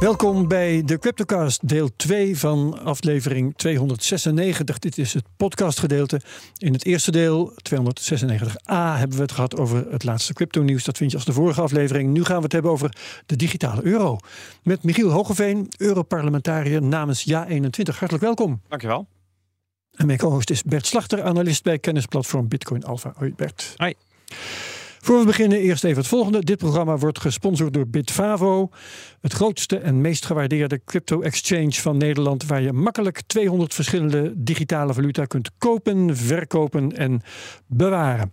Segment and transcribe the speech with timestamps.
[0.00, 4.78] Welkom bij de Cryptocast, deel 2 van aflevering 296.
[4.78, 6.20] Dit is het podcastgedeelte.
[6.56, 10.84] In het eerste deel, 296a, hebben we het gehad over het laatste crypto-nieuws.
[10.84, 12.12] Dat vind je als de vorige aflevering.
[12.12, 14.18] Nu gaan we het hebben over de digitale euro.
[14.62, 17.96] Met Michiel Hogeveen, Europarlementariër namens Ja21.
[17.98, 18.60] Hartelijk welkom.
[18.68, 19.08] Dankjewel.
[19.94, 23.12] En mijn co-host is Bert Slachter, analist bij kennisplatform Bitcoin Alpha.
[23.16, 23.74] Hoi Bert.
[23.76, 23.94] Hoi.
[25.08, 26.44] Voor we beginnen eerst even het volgende.
[26.44, 28.70] Dit programma wordt gesponsord door Bitfavo.
[29.20, 32.46] Het grootste en meest gewaardeerde crypto-exchange van Nederland.
[32.46, 37.22] Waar je makkelijk 200 verschillende digitale valuta kunt kopen, verkopen en
[37.66, 38.32] bewaren.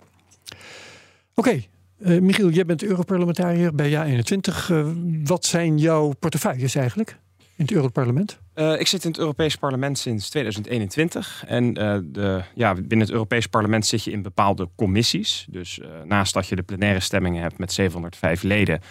[1.36, 1.62] Oké,
[2.00, 4.70] eh, Michiel, jij bent Europarlementariër bij JA21.
[4.70, 4.88] Uh,
[5.24, 7.20] wat zijn jouw portefeuilles eigenlijk
[7.56, 8.40] in het Europarlement?
[8.56, 11.44] Uh, ik zit in het Europees Parlement sinds 2021.
[11.48, 15.48] En uh, de, ja, binnen het Europees Parlement zit je in bepaalde commissies.
[15.50, 18.82] Dus uh, naast dat je de plenaire stemmingen hebt met 705 leden,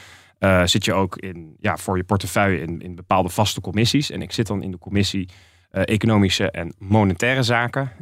[0.65, 4.11] zit je ook in, ja, voor je portefeuille in, in bepaalde vaste commissies.
[4.11, 5.29] En ik zit dan in de commissie
[5.70, 7.92] Economische en Monetaire Zaken,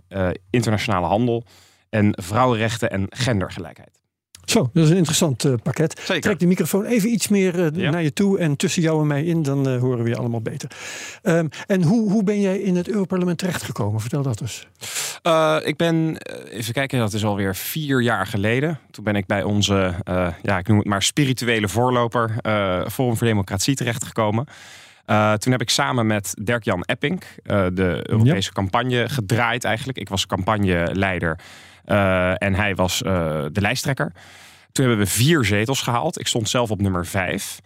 [0.51, 1.45] Internationale Handel
[1.91, 4.02] en Vrouwenrechten en Gendergelijkheid.
[4.45, 6.01] Zo, dat is een interessant uh, pakket.
[6.05, 6.23] Zeker.
[6.23, 7.91] Trek de microfoon even iets meer uh, Ja.
[7.91, 10.41] naar je toe en tussen jou en mij in, dan uh, horen we je allemaal
[10.41, 10.71] beter.
[11.23, 14.01] Um, en hoe, hoe ben jij in het Europarlement terechtgekomen?
[14.01, 14.67] Vertel dat eens.
[15.67, 16.17] Ik ben,
[16.51, 18.79] even kijken, dat is alweer vier jaar geleden.
[18.91, 19.95] Toen ben ik bij onze,
[20.43, 22.35] ja, ik noem het maar spirituele voorloper,
[22.91, 24.47] Forum voor Democratie terechtgekomen.
[25.07, 27.23] Uh, toen heb ik samen met Dirk-Jan Epping
[27.73, 28.53] de Europese ja.
[28.53, 29.99] campagne gedraaid eigenlijk.
[29.99, 31.39] Ik was campagneleider
[31.85, 33.11] en hij was uh,
[33.53, 34.13] de lijsttrekker.
[34.73, 36.21] Toen hebben we vier zetels gehaald.
[36.21, 37.61] Ik stond zelf op nummer vijf.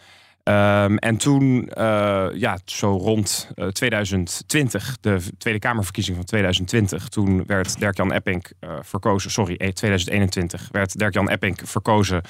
[0.45, 7.79] Um, en toen, uh, ja, zo rond 2020, de Tweede Kamerverkiezing van 2020, toen werd
[7.79, 12.23] Dirk-Jan Epping verkozen, sorry, 2021, werd Dirk-Jan Epping verkozen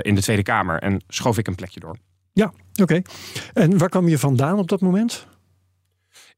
[0.00, 1.96] in de Tweede Kamer en schoof ik een plekje door.
[2.32, 3.02] Ja, oké.
[3.52, 5.26] En waar kwam je vandaan op dat moment?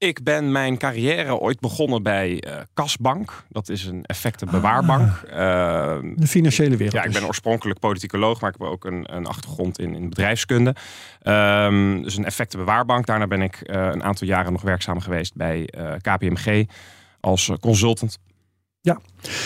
[0.00, 3.44] Ik ben mijn carrière ooit begonnen bij uh, Kasbank.
[3.48, 5.22] Dat is een effectenbewaarbank.
[5.30, 6.92] Ah, uh, de financiële wereld.
[6.92, 10.74] Ja, ik ben oorspronkelijk politicoloog, maar ik heb ook een, een achtergrond in, in bedrijfskunde.
[11.22, 13.06] Um, dus een effectenbewaarbank.
[13.06, 16.66] Daarna ben ik uh, een aantal jaren nog werkzaam geweest bij eh, KPMG
[17.20, 18.18] als consultant.
[18.80, 19.00] Ja,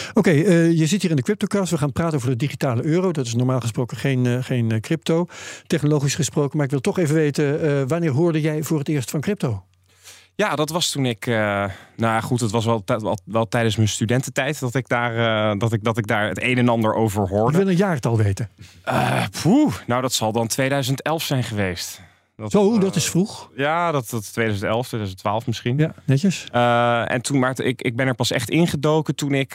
[0.08, 0.18] oké.
[0.18, 1.70] Okay, uh, je zit hier in de CryptoCast.
[1.70, 3.12] We gaan praten over de digitale euro.
[3.12, 5.26] Dat is normaal gesproken geen, uh, geen crypto,
[5.66, 6.56] technologisch gesproken.
[6.56, 9.64] Maar ik wil toch even weten, wanneer hoorde jij voor het eerst van crypto?
[10.36, 11.26] Ja, dat was toen ik.
[11.26, 11.64] Uh,
[11.96, 15.14] nou goed, het was wel, wel, wel, tijdens mijn studententijd dat ik, daar,
[15.52, 17.58] uh, dat, ik, dat ik daar het een en ander over hoorde.
[17.58, 18.48] Ik wil een jaartal weten.
[18.88, 22.00] Uh, poeh, nou, dat zal dan 2011 zijn geweest.
[22.36, 23.50] Dat, Zo, dat is vroeg.
[23.56, 25.78] Ja, dat, dat 2011, 2012 misschien.
[25.78, 26.46] Ja, netjes.
[27.10, 29.52] en toen, maar ik, ik ben er pas echt ingedoken toen ik,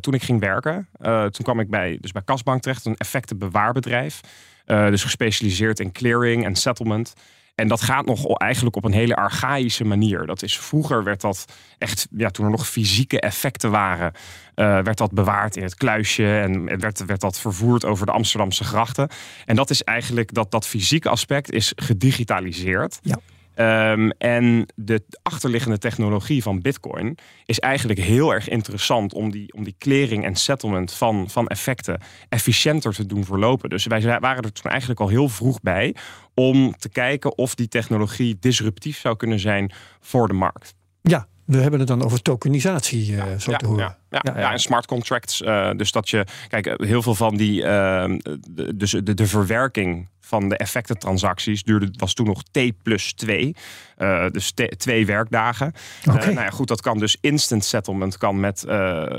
[0.00, 0.88] toen ik ging werken.
[1.02, 4.20] toen kwam ik bij, dus bij Kasbank terecht, een effectenbewaarbedrijf.
[4.64, 7.14] dus gespecialiseerd in clearing en settlement.
[7.54, 10.26] En dat gaat nog eigenlijk op een hele archaïsche manier.
[10.26, 11.44] Dat is, vroeger werd dat
[11.78, 16.38] echt, ja, toen er nog fysieke effecten waren, uh, werd dat bewaard in het kluisje
[16.40, 19.08] en werd, werd dat vervoerd over de Amsterdamse grachten.
[19.44, 22.98] En dat is eigenlijk, dat, dat fysieke aspect is gedigitaliseerd.
[23.02, 23.18] Ja.
[23.56, 29.64] Um, en de achterliggende technologie van Bitcoin is eigenlijk heel erg interessant om die, om
[29.64, 33.70] die clearing en settlement van, van effecten efficiënter te doen verlopen.
[33.70, 35.94] Dus wij waren er toen eigenlijk al heel vroeg bij
[36.34, 40.74] om te kijken of die technologie disruptief zou kunnen zijn voor de markt.
[41.02, 43.96] Ja, we hebben het dan over tokenisatie, uh, zo ja, te horen.
[44.10, 45.40] Ja, ja, en smart contracts.
[45.40, 48.04] Uh, dus dat je, kijk, heel veel van die, uh,
[48.48, 53.56] de, dus de, de verwerking van de effectentransacties duurde, was toen nog T plus 2.
[53.98, 55.72] Uh, dus twee werkdagen.
[56.08, 56.24] Okay.
[56.24, 58.64] nou ja, goed, dat kan dus instant settlement kan met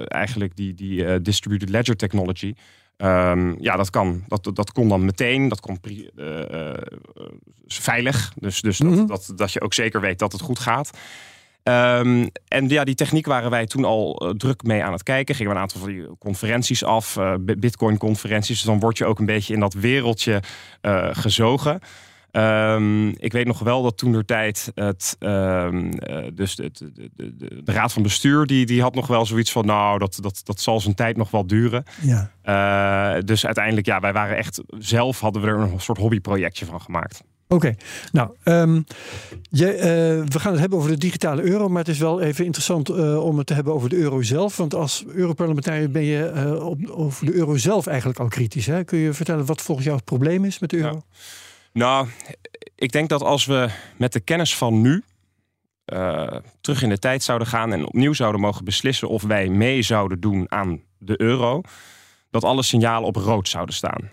[0.07, 2.53] eigenlijk die, die distributed ledger technology.
[2.97, 4.23] Um, ja, dat kan.
[4.27, 5.47] Dat, dat kon dan meteen.
[5.47, 5.79] Dat kon
[7.67, 8.33] veilig.
[8.35, 9.07] Dus, dus mm -hmm.
[9.07, 10.91] dat, dat, dat je ook zeker weet dat het goed gaat.
[11.63, 15.35] Um, en ja, die techniek waren wij toen al uh, druk mee aan het kijken.
[15.35, 18.57] Gingen we een aantal van die conferenties af, uh, Bitcoin-conferenties.
[18.57, 20.41] Dus dan word je ook een beetje in dat wereldje
[20.81, 21.79] uh, gezogen.
[22.31, 25.91] Um, ik weet nog wel dat toen de tijd het, um,
[26.33, 29.65] dus de, de, de, de, raad van bestuur, die, die had nog wel zoiets van,
[29.65, 31.83] nou, dat, dat, dat zal zijn tijd nog wel duren.
[32.01, 32.31] Ja.
[33.15, 36.81] Uh, dus uiteindelijk, ja, wij waren echt zelf hadden we er een soort hobbyprojectje van
[36.81, 37.23] gemaakt.
[37.47, 37.75] Oké,
[38.11, 38.81] nou, ehm,
[39.49, 39.87] je, eh,
[40.25, 43.25] we gaan het hebben over de digitale euro, maar het is wel even interessant eh,
[43.25, 44.57] om het te hebben over de euro zelf.
[44.57, 48.65] Want als Europarlementariër ben je eh, op, over de euro zelf eigenlijk al kritisch.
[48.65, 48.83] Hè?
[48.83, 51.01] Kun je vertellen wat volgens jou het probleem is met de euro?
[51.73, 52.07] Nou,
[52.75, 55.03] ik denk dat als we met de kennis van nu
[56.61, 60.19] terug in de tijd zouden gaan en opnieuw zouden mogen beslissen of wij mee zouden
[60.19, 61.61] doen aan de euro,
[62.29, 64.09] dat alle signalen op rood zouden staan.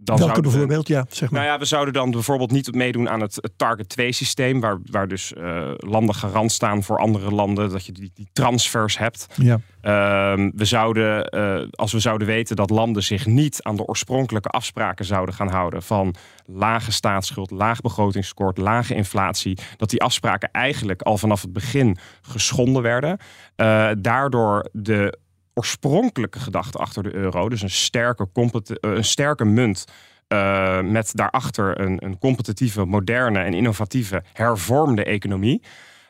[0.00, 0.88] Dan Welke we- bijvoorbeeld?
[0.88, 1.40] Ja, zeg maar.
[1.40, 4.78] Nou ja, we zouden dan bijvoorbeeld niet meedoen aan het, het Target 2 systeem, waar,
[4.90, 9.26] waar dus eh, landen garant staan voor andere landen, dat je die, die transfers hebt.
[9.36, 9.60] ja.
[9.80, 14.48] Ehm, we zouden, eh, als we zouden weten dat landen zich niet aan de oorspronkelijke
[14.48, 16.14] afspraken zouden gaan houden van
[16.46, 22.82] lage staatsschuld, laag begrotingstekort, lage inflatie, dat die afspraken eigenlijk al vanaf het begin geschonden
[22.82, 23.18] werden.
[23.56, 25.18] Eh, daardoor de
[25.58, 28.50] oorspronkelijke gedachte achter de euro, dus een sterke, eh,
[28.80, 29.84] een sterke munt.
[30.28, 35.62] eh, met daarachter een, een competitieve, moderne en innovatieve hervormde economie.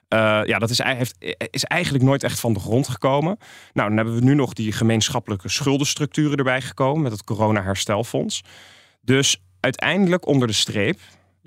[0.09, 1.15] Eh, ja, dat is, heeft,
[1.51, 3.39] is eigenlijk nooit echt van de grond gekomen.
[3.73, 8.43] Nou, dan hebben we nu nog die gemeenschappelijke schuldenstructuren erbij gekomen met het corona-herstelfonds.
[9.01, 10.99] Dus uiteindelijk onder de streep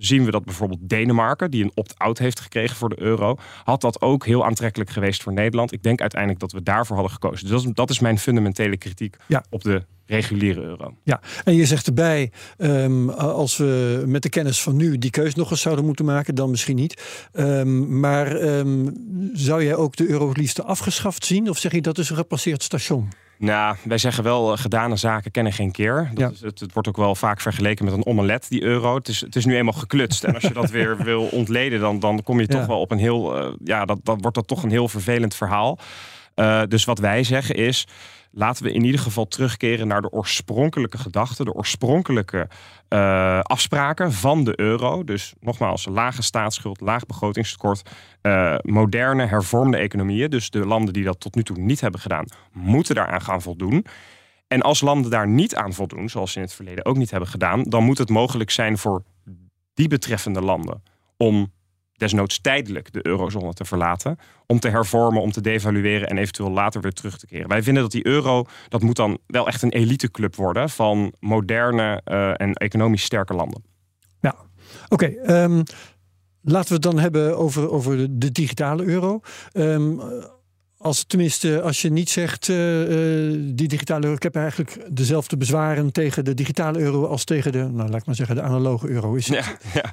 [0.03, 4.01] zien we dat bijvoorbeeld Denemarken, die een opt-out heeft gekregen voor de euro, had dat
[4.01, 5.71] ook heel aantrekkelijk geweest voor Nederland.
[5.73, 7.39] Ik denk uiteindelijk dat we daarvoor hadden gekozen.
[7.47, 9.43] Dus dat is, dat is mijn fundamentele kritiek Ja.
[9.49, 10.93] op de reguliere euro.
[11.03, 15.35] Ja, en je zegt erbij, ehm, als we met de kennis van nu die keus
[15.35, 17.01] nog eens zouden moeten maken, dan misschien niet.
[17.31, 18.89] Ehm, maar ehm,
[19.33, 21.49] zou jij ook de euro het liefst afgeschaft zien?
[21.49, 23.09] Of zeg je dat is een gepasseerd station?
[23.41, 26.09] Nou, wij zeggen wel, eh, gedane zaken kennen geen keer.
[26.13, 26.29] Dat Ja.
[26.29, 28.95] is, het, het wordt ook wel vaak vergeleken met een omelet, die euro.
[28.95, 30.23] Het is, het is nu eenmaal geklutst.
[30.23, 32.57] En als je dat weer wil ontleden, dan, dan kom je Ja.
[32.57, 33.37] toch wel op een heel...
[33.37, 35.79] eh, ja, dat, dan wordt dat toch een heel vervelend verhaal.
[36.35, 37.87] Eh, dus wat wij zeggen is,
[38.31, 42.47] laten we in ieder geval terugkeren naar de oorspronkelijke gedachten, de oorspronkelijke
[42.87, 45.03] eh, afspraken van de euro.
[45.03, 47.89] Dus nogmaals, lage staatsschuld, laag begrotingstekort,
[48.21, 50.29] eh, moderne, hervormde economieën.
[50.29, 53.85] Dus de landen die dat tot nu toe niet hebben gedaan, moeten daaraan gaan voldoen.
[54.47, 57.29] En als landen daar niet aan voldoen, zoals ze in het verleden ook niet hebben
[57.29, 59.03] gedaan, dan moet het mogelijk zijn voor
[59.73, 60.83] die betreffende landen
[61.17, 61.51] om
[62.01, 66.81] desnoods tijdelijk de eurozone te verlaten, om te hervormen, om te devalueren en eventueel later
[66.81, 67.47] weer terug te keren.
[67.47, 72.01] Wij vinden dat die euro, dat moet dan wel echt een eliteclub worden van moderne
[72.03, 73.63] eh, en economisch sterke landen.
[74.21, 74.35] Ja,
[74.89, 75.05] oké.
[75.05, 75.63] ehm,
[76.41, 79.19] laten we het dan hebben over, over de, digitale euro.
[79.51, 79.99] Ehm,
[80.77, 84.15] als, tenminste, als je niet zegt, eh, eh, die digitale euro...
[84.15, 87.05] Ik heb eigenlijk dezelfde bezwaren tegen de digitale euro...
[87.05, 89.13] als tegen de, nou, laat ik maar zeggen, de analoge euro.
[89.13, 89.45] Is het?
[89.45, 89.91] Ja, ja.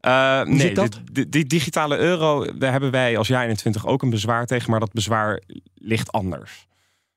[0.00, 4.10] Eh, nee, de- de- die digitale euro, daar hebben wij als jaar 21 ook een
[4.10, 5.42] bezwaar tegen, maar dat bezwaar
[5.74, 6.66] ligt anders.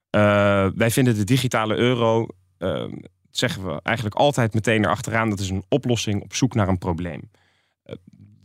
[0.09, 2.85] Eh, wij vinden de digitale euro, eh,
[3.31, 7.31] zeggen we eigenlijk altijd meteen erachteraan, dat is een oplossing op zoek naar een probleem.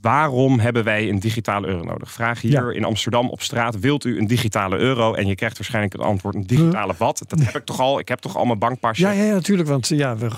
[0.01, 2.13] Waarom hebben wij een digitale euro nodig?
[2.13, 2.71] Vraag hier Ja.
[2.73, 5.15] in Amsterdam op straat, wilt u een digitale euro?
[5.15, 7.23] En je krijgt waarschijnlijk het antwoord, een digitale wat?
[7.27, 9.03] Dat heb ik toch al, ik heb toch al mijn bankpasje?
[9.03, 9.69] Ja, ja, ja, natuurlijk.
[9.69, 10.31] Want ja, we,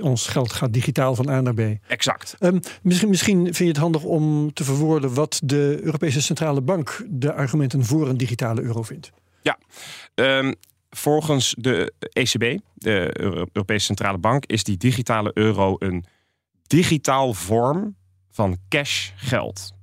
[0.00, 1.60] ons geld gaat digitaal van A naar B.
[1.86, 2.34] Exact.
[2.38, 7.04] Ehm, misschien, misschien vind je het handig om te verwoorden wat de Europese Centrale Bank
[7.08, 9.10] de argumenten voor een digitale euro vindt.
[10.14, 10.52] Ehm,
[10.90, 16.04] volgens de ECB, de Euro- Europese Centrale Bank, is die digitale euro een
[16.66, 17.96] digitaal vorm
[18.36, 19.74] van cash geld.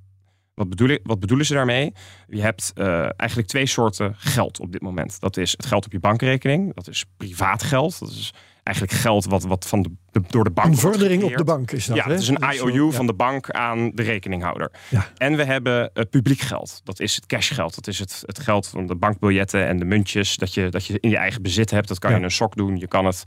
[0.54, 1.92] Wat, bedoel ik, wat bedoelen ze daarmee?
[2.28, 5.20] Je hebt eh, eigenlijk twee soorten geld op dit moment.
[5.20, 6.74] Dat is het geld op je bankrekening.
[6.74, 7.98] Dat is privaat geld.
[7.98, 11.36] Dat is eigenlijk geld wat, wat van de, de- door de bank Een vordering op
[11.36, 11.96] de bank is dat.
[11.96, 12.10] Ja, hè?
[12.10, 12.90] het is een Dat zo- IOU ja.
[12.90, 14.70] van de bank aan de rekeninghouder.
[14.90, 15.08] Ja.
[15.16, 16.80] En we hebben uh, publiek geld.
[16.84, 17.74] Dat is het cashgeld.
[17.74, 20.36] Dat is het, het geld van de bankbiljetten en de muntjes.
[20.36, 21.88] Dat je, dat je in je eigen bezit hebt.
[21.88, 22.76] Dat kan je in een sok doen.
[22.76, 23.24] Je kan het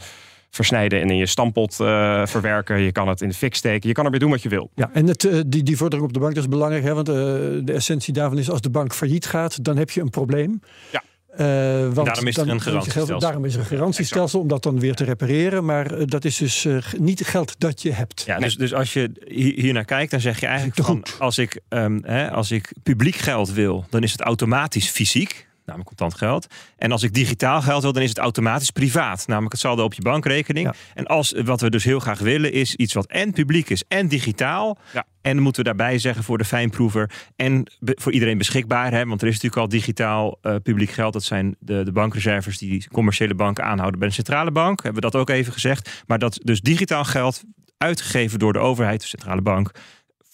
[0.49, 2.79] versnijden en in je stampot eh, verwerken.
[2.79, 3.87] Je kan het in de fik steken.
[3.87, 4.69] Je kan ermee doen wat je wil.
[4.75, 7.09] Ja, en het, eh, die, die vordering op de bank dat is belangrijk, hè, want
[7.09, 10.59] eh, de essentie daarvan is als de bank failliet gaat, dan heb je een probleem.
[10.91, 11.03] Ja.
[11.27, 11.45] Eh,
[11.93, 13.19] want daarom is er dan- een garantiestelsel.
[13.19, 15.65] Daarom is er een garantiestelsel om dat dan weer te repareren.
[15.65, 18.23] Maar dat is dus eh, niet geld dat je hebt.
[18.25, 21.15] Ja, dus, dus als je hi- hier naar kijkt, dan zeg je eigenlijk van, goed.
[21.19, 25.97] als ik, ehm, hè, als ik publiek geld wil, dan is het automatisch fysiek, namelijk
[25.97, 26.47] contant geld.
[26.77, 29.93] En als ik digitaal geld wil, dan is het automatisch privaat, namelijk het saldo op
[29.93, 30.65] je bankrekening.
[30.65, 30.73] Ja.
[30.93, 34.07] En als wat we dus heel graag willen, is iets wat en publiek is en
[34.07, 34.77] digitaal.
[34.93, 35.05] Ja.
[35.21, 38.91] En dan moeten we daarbij zeggen voor de fijnproever en voor iedereen beschikbaar.
[38.91, 39.05] Hè?
[39.05, 41.13] Want er is natuurlijk al digitaal eh, publiek geld.
[41.13, 44.83] Dat zijn de, de bankreserves die commerciële banken aanhouden bij de centrale bank.
[44.83, 46.03] Hebben we dat ook even gezegd.
[46.07, 47.43] Maar dat dus digitaal geld
[47.77, 49.71] uitgegeven door de overheid, de centrale bank,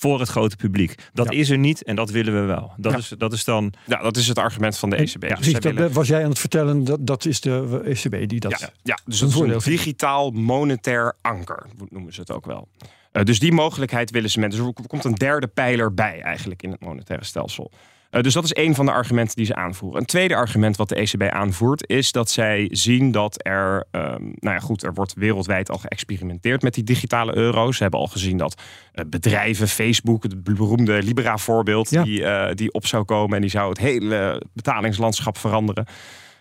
[0.03, 0.95] voor het grote publiek.
[1.13, 1.39] Dat Ja.
[1.39, 2.73] is er niet en dat willen we wel.
[2.77, 2.97] Dat, Ja.
[2.97, 3.73] is, dat is dan.
[3.85, 5.23] Ja, dat is het argument van de ECB.
[5.23, 8.39] Ja, Dus dat willen- was jij aan het vertellen, dat, dat is de ECB die
[8.39, 8.59] dat...
[8.59, 12.45] ja, ja, dus een dat is voordeel een digitaal monetair anker, noemen ze het ook
[12.45, 12.67] wel.
[13.13, 14.51] Uh, dus die mogelijkheid willen ze met.
[14.51, 17.71] Dus er komt een derde pijler bij eigenlijk in het monetaire stelsel.
[18.13, 19.99] Uh, dus dat is een van de argumenten die ze aanvoeren.
[19.99, 24.55] Een tweede argument wat de ECB aanvoert is dat zij zien dat er, um, nou
[24.55, 27.75] ja goed, er wordt wereldwijd al geëxperimenteerd met die digitale euro's.
[27.75, 28.61] Ze hebben al gezien dat
[28.93, 32.03] uh, bedrijven, Facebook, het beroemde Libra voorbeeld, ja.
[32.03, 35.85] die, uh, die op zou komen en die zou het hele betalingslandschap veranderen.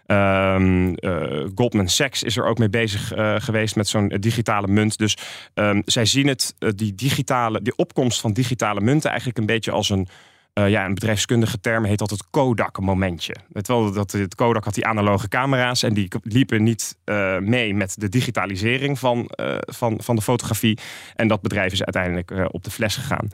[0.06, 4.98] Um, uh, Goldman Sachs is er ook mee bezig uh, geweest met zo'n digitale munt.
[4.98, 5.16] Dus
[5.54, 9.70] um, zij zien het, uh, die, digitale, die opkomst van digitale munten eigenlijk een beetje
[9.70, 10.08] als een.
[10.52, 13.36] Ja, een bedrijfskundige term heet dat het Kodak-momentje.
[13.48, 16.96] Wel, dat het Kodak had die analoge camera's en die liepen niet
[17.40, 20.78] mee met de digitalisering van, van, van de fotografie.
[21.14, 23.28] En dat bedrijf is uiteindelijk op de fles gegaan.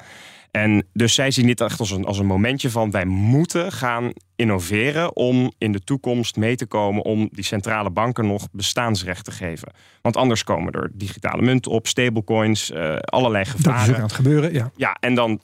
[0.51, 4.13] En dus zij zien dit echt als een, als een momentje van wij moeten gaan
[4.37, 9.31] innoveren om in de toekomst mee te komen om die centrale banken nog bestaansrecht te
[9.31, 9.73] geven.
[10.03, 13.79] Want anders komen er digitale munten op, stablecoins, uh, allerlei gevaren.
[13.79, 14.71] Dat is aan het gebeuren, ja.
[14.77, 15.41] Ja, en dan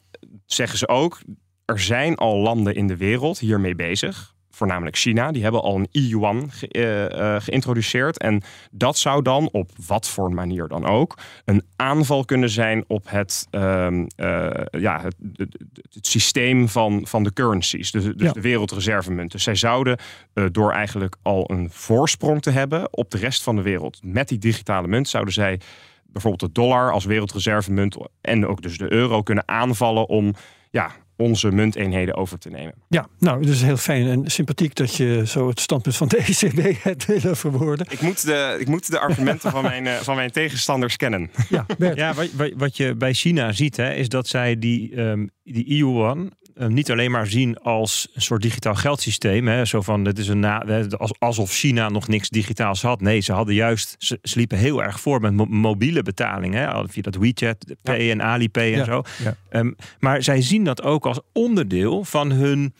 [0.46, 1.20] zeggen ze ook,
[1.64, 5.88] er zijn al landen in de wereld hiermee bezig voornamelijk China, die hebben al een
[5.90, 8.18] e-yuan ge, uh, uh, geïntroduceerd.
[8.18, 13.10] En dat zou dan, op wat voor manier dan ook, een aanval kunnen zijn op
[13.10, 13.88] het, uh,
[14.70, 15.56] ja, het, het,
[15.92, 18.32] het, systeem van, van de currencies, dus, dus ja.
[18.32, 19.40] de wereldreservemunten.
[19.40, 19.98] Zij zouden
[20.52, 24.38] door eigenlijk al een voorsprong te hebben op de rest van de wereld met die
[24.38, 25.60] digitale munt, zouden zij
[26.06, 30.34] bijvoorbeeld de dollar als wereldreservemunt en ook dus de euro kunnen aanvallen om
[30.70, 32.74] ja, onze munteenheden over te nemen.
[32.88, 36.16] Ja, nou, het is heel fijn en sympathiek dat je zo het standpunt van de
[36.28, 37.86] ECB hebt willen verwoorden.
[37.90, 41.30] Ik moet de, ik moet de argumenten van, mijn, uh, van mijn tegenstanders kennen.
[41.48, 45.76] Ja, ja wat, wat je bij China ziet, hè, is dat zij die, um, die
[45.76, 49.48] yuan uh, niet alleen maar zien als een soort digitaal geldsysteem.
[49.48, 50.64] Hè, zo van, het is een na,
[51.18, 53.00] alsof China nog niks digitaals had.
[53.00, 56.68] Nee, ze hadden juist, ze, ze liepen heel erg voor met mo mobiele betalingen.
[56.68, 58.12] Hè, via dat WeChat Pay ja.
[58.12, 58.84] en Alipay en ja.
[58.84, 59.02] zo.
[59.22, 59.36] Ja.
[59.60, 62.74] Um, maar zij zien dat ook als onderdeel van hun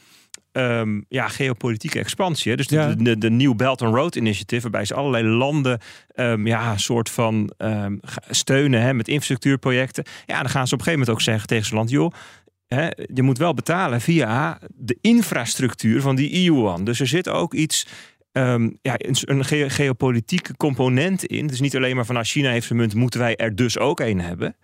[0.53, 2.57] um, ja, geopolitieke expansie.
[2.57, 2.95] Dus de, Ja.
[2.99, 5.81] de, de New Belt and Road Initiative, waarbij ze allerlei landen
[6.15, 8.01] um, ja, een soort van um,
[8.31, 10.05] steunen hè, met infrastructuurprojecten.
[10.27, 12.13] Ja, dan gaan ze op een gegeven moment ook zeggen tegen zo'n land, joh.
[13.15, 16.85] Je moet wel betalen via de infrastructuur van die EU-one.
[16.85, 17.87] Dus er zit ook iets
[18.37, 21.51] Um, ja, een ge geopolitieke component in.
[21.51, 24.01] Is niet alleen maar van als China heeft een munt, moeten wij er dus ook
[24.01, 24.57] een hebben.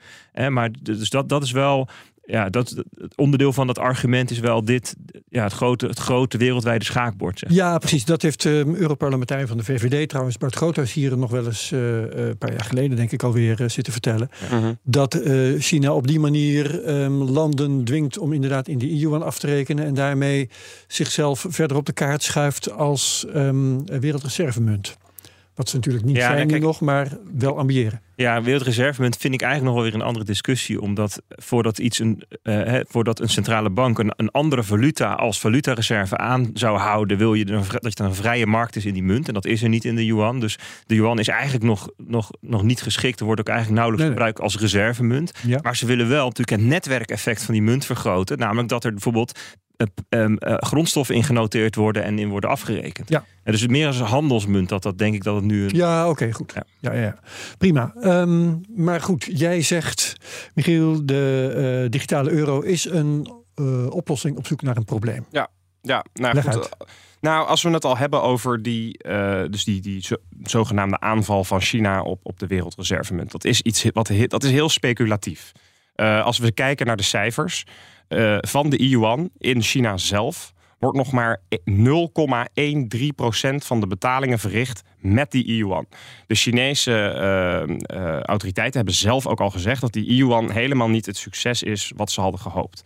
[0.48, 1.88] Maar dus dat, dat is wel.
[2.30, 4.96] Ja, dat, het onderdeel van dat argument is wel dit,
[5.28, 7.38] ja, het, grote, het grote wereldwijde schaakbord.
[7.38, 7.52] Zeg.
[7.52, 8.04] Ja, precies.
[8.04, 11.70] Dat heeft de um, Europarlementariër van de VVD trouwens, Bart Groothuis, hier nog wel eens
[11.72, 14.28] uh, een paar jaar geleden, denk ik, alweer uh, zitten vertellen.
[14.50, 14.56] Ja.
[14.56, 14.70] Uh -huh.
[14.82, 19.22] Dat uh, China op die manier um, landen dwingt om inderdaad in de EU aan
[19.22, 20.48] af te rekenen en daarmee
[20.86, 24.96] zichzelf verder op de kaart schuift als um, wereldreservemunt.
[25.54, 28.00] Wat ze natuurlijk niet ja, zijn kijk, nog, maar wel ambiëren.
[28.20, 30.80] Ja, wereldreservemunt vind ik eigenlijk nog wel weer een andere discussie.
[30.80, 36.16] Omdat voordat, iets een, uh, voordat een centrale bank een, een, andere valuta als valutareserve
[36.16, 39.28] aan zou houden, wil je dat er een vrije markt is in die munt.
[39.28, 40.40] En dat is er niet in de yuan.
[40.40, 43.20] Dus de yuan is eigenlijk nog, nog, nog niet geschikt.
[43.20, 45.32] Er wordt ook eigenlijk nauwelijks nee, gebruikt als reservemunt.
[45.46, 45.58] Ja.
[45.62, 48.38] Maar ze willen wel natuurlijk het netwerkeffect van die munt vergroten.
[48.38, 49.38] Namelijk dat er bijvoorbeeld
[49.80, 53.08] uh, uh, grondstoffen in genoteerd worden en in worden afgerekend.
[53.08, 53.24] Ja.
[53.42, 55.64] En dus meer als een handelsmunt dat dat denk ik dat het nu.
[55.64, 55.74] Een...
[55.74, 56.52] Ja, oké, okay, goed.
[56.54, 56.64] Ja.
[56.78, 57.18] Ja, ja,
[57.58, 57.92] prima.
[58.02, 60.14] Um, maar goed, jij zegt,
[60.54, 65.26] Michiel, de uh, digitale euro is een uh, oplossing op zoek naar een probleem.
[65.30, 65.48] Ja,
[65.82, 66.54] ja nou Leg goed.
[66.54, 66.68] uit.
[67.20, 71.44] Nou, als we het al hebben over die, uh, dus die, die zo, zogenaamde aanval
[71.44, 73.30] van China op, op de wereldreservemunt.
[73.30, 75.52] Dat is iets wat dat is heel speculatief.
[75.96, 77.64] Uh, als we kijken naar de cijfers
[78.10, 81.74] uh, van de yuan in China zelf, wordt nog maar 0,13%
[83.56, 85.86] van de betalingen verricht met die yuan.
[86.26, 91.06] De Chinese uh, uh, autoriteiten hebben zelf ook al gezegd dat die yuan helemaal niet
[91.06, 92.82] het succes is wat ze hadden gehoopt.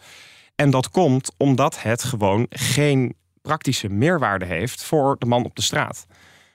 [0.54, 5.62] En dat komt omdat het gewoon geen praktische meerwaarde heeft voor de man op de
[5.62, 6.06] straat.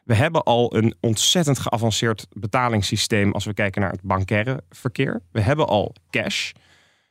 [0.03, 5.21] We hebben al een ontzettend geavanceerd betalingssysteem als we kijken naar het bankaire verkeer.
[5.31, 6.51] We hebben al cash.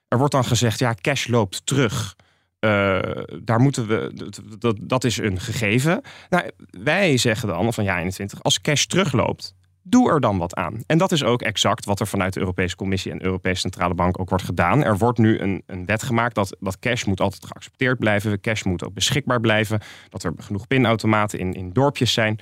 [0.09, 2.17] Er wordt dan gezegd, ja, cash loopt terug.
[2.61, 3.01] Uh,
[3.43, 6.03] daar moeten we, dat, dat is een gegeven.
[6.29, 10.83] Nou, wij zeggen dan van ja 21, als cash terugloopt, doe er dan wat aan.
[10.87, 13.95] En dat is ook exact wat er vanuit de Europese Commissie en de Europese Centrale
[13.95, 14.85] Bank ook wordt gedaan.
[14.85, 18.41] Er wordt nu een, een wet gemaakt dat, dat cash moet altijd geaccepteerd blijven.
[18.41, 19.81] Cash moet ook beschikbaar blijven.
[20.09, 22.41] Dat er genoeg pinautomaten in, in dorpjes zijn.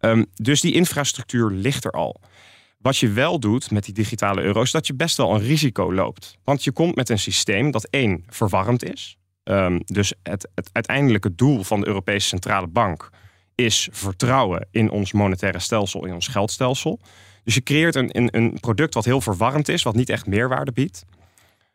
[0.00, 2.20] Um, dus die infrastructuur ligt er al.
[2.78, 5.92] Wat je wel doet met die digitale euro is dat je best wel een risico
[5.92, 6.38] loopt.
[6.44, 9.16] Want je komt met een systeem dat één verwarrend is.
[9.44, 13.10] Um, dus het, het uiteindelijke doel van de Europese Centrale Bank
[13.54, 17.00] is vertrouwen in ons monetaire stelsel, in ons geldstelsel.
[17.44, 20.72] Dus je creëert een, een, een product wat heel verwarrend is, wat niet echt meerwaarde
[20.72, 21.04] biedt.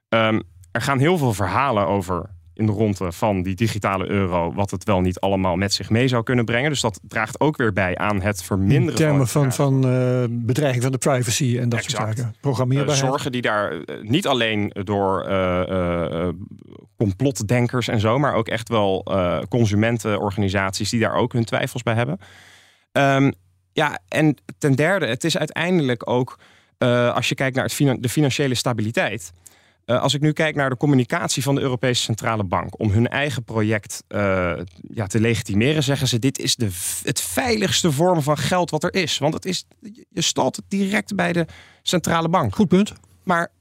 [0.10, 0.40] Ehm,
[0.72, 4.84] er gaan heel veel verhalen over in de ronde van die digitale euro, wat het
[4.84, 6.70] wel niet allemaal met zich mee zou kunnen brengen.
[6.70, 10.84] Dus dat draagt ook weer bij aan het verminderen In termen van, van eh, bedreiging
[10.84, 12.24] van de privacy en dat soort zaken.
[12.24, 13.06] uh, Programmeerbaarheid.
[13.08, 16.34] zorgen die daar eh, niet alleen door eh, eh, eh,
[16.98, 21.94] complotdenkers en zo, maar ook echt wel eh, consumentenorganisaties die daar ook hun twijfels bij
[21.94, 22.18] hebben.
[22.92, 23.32] Ehm,
[23.72, 26.40] ja, en ten derde, het is uiteindelijk ook,
[26.78, 29.32] eh, als je kijkt naar het de financiële stabiliteit.
[29.86, 33.08] Eh, als ik nu kijk naar de communicatie van de Europese Centrale Bank om hun
[33.08, 34.54] eigen project eh,
[34.94, 36.70] ja, te legitimeren, zeggen ze: dit is de,
[37.04, 39.18] het veiligste vorm van geld wat er is.
[39.18, 39.66] Want het is,
[40.10, 41.46] je stalt het direct bij de
[41.82, 42.56] centrale bank.
[42.56, 42.94] Goed punt.
[43.24, 43.52] Maar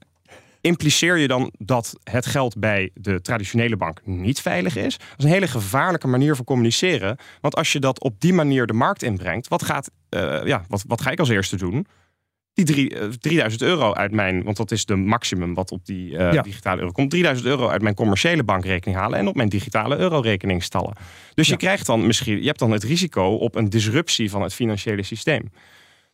[0.61, 4.97] impliceer je dan dat het geld bij de traditionele bank niet veilig is?
[4.97, 7.17] Dat is een hele gevaarlijke manier van communiceren.
[7.41, 10.83] Want als je dat op die manier de markt inbrengt, wat, gaat, eh, ja, wat,
[10.87, 11.87] wat ga ik als eerste doen?
[12.53, 16.17] Die drie, eh, 3000 euro uit mijn, want dat is de maximum wat op die
[16.17, 16.41] eh, Ja.
[16.41, 17.09] digitale euro komt.
[17.09, 20.93] 3000 euro uit mijn commerciële bankrekening halen en op mijn digitale eurorekening stallen.
[21.33, 24.53] Dus je krijgt dan misschien, je hebt dan het risico op een disruptie van het
[24.53, 25.51] financiële systeem.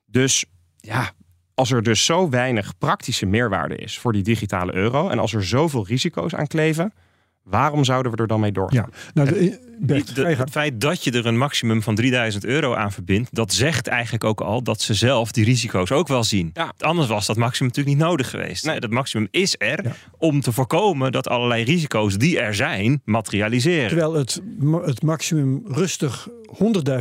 [0.05, 0.45] Dus
[0.77, 1.11] ja,
[1.53, 5.45] als er dus zo weinig praktische meerwaarde is voor die digitale euro en als er
[5.45, 6.93] zoveel risico's aan kleven,
[7.49, 8.89] waarom zouden we er dan mee doorgaan?
[8.91, 8.99] Ja.
[9.13, 12.91] Nou, de, Bert, de- het feit dat je er een maximum van 3000 euro aan
[12.91, 16.49] verbindt, dat zegt eigenlijk ook al dat ze zelf die risico's ook wel zien.
[16.53, 16.73] Ja.
[16.79, 18.65] Anders was dat maximum natuurlijk niet nodig geweest.
[18.65, 18.79] Nee.
[18.79, 19.91] Dat maximum is er Ja.
[20.17, 23.87] om te voorkomen dat allerlei risico's die er zijn, materialiseren.
[23.87, 24.41] Terwijl het,
[24.85, 26.27] het maximum rustig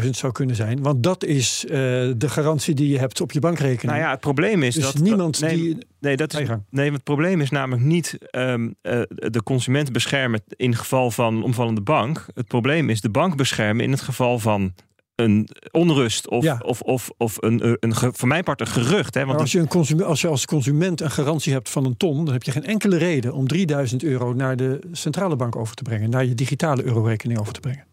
[0.02, 0.82] 100.000 zou kunnen zijn.
[0.82, 1.70] Want dat is eh,
[2.16, 3.92] de garantie die je hebt op je bankrekening.
[3.92, 5.78] Nou ja, het probleem is dus dat niemand nee, die...
[6.00, 10.42] Nee, dat is, nee, want het probleem is namelijk niet ehm, eh, de consument beschermen
[10.48, 12.26] in geval van een omvallende bank.
[12.34, 14.72] Het probleem is de bank beschermen in het geval van
[15.14, 16.60] een onrust of, Ja.
[16.64, 19.14] of, of, of een, een, een, voor mijn part een gerucht.
[19.14, 21.84] Hè, Maar want als je, een consument, als je als consument een garantie hebt van
[21.84, 25.56] een ton, dan heb je geen enkele reden om 3000 euro naar de centrale bank
[25.56, 27.84] over te brengen, naar je digitale eurorekening over te brengen.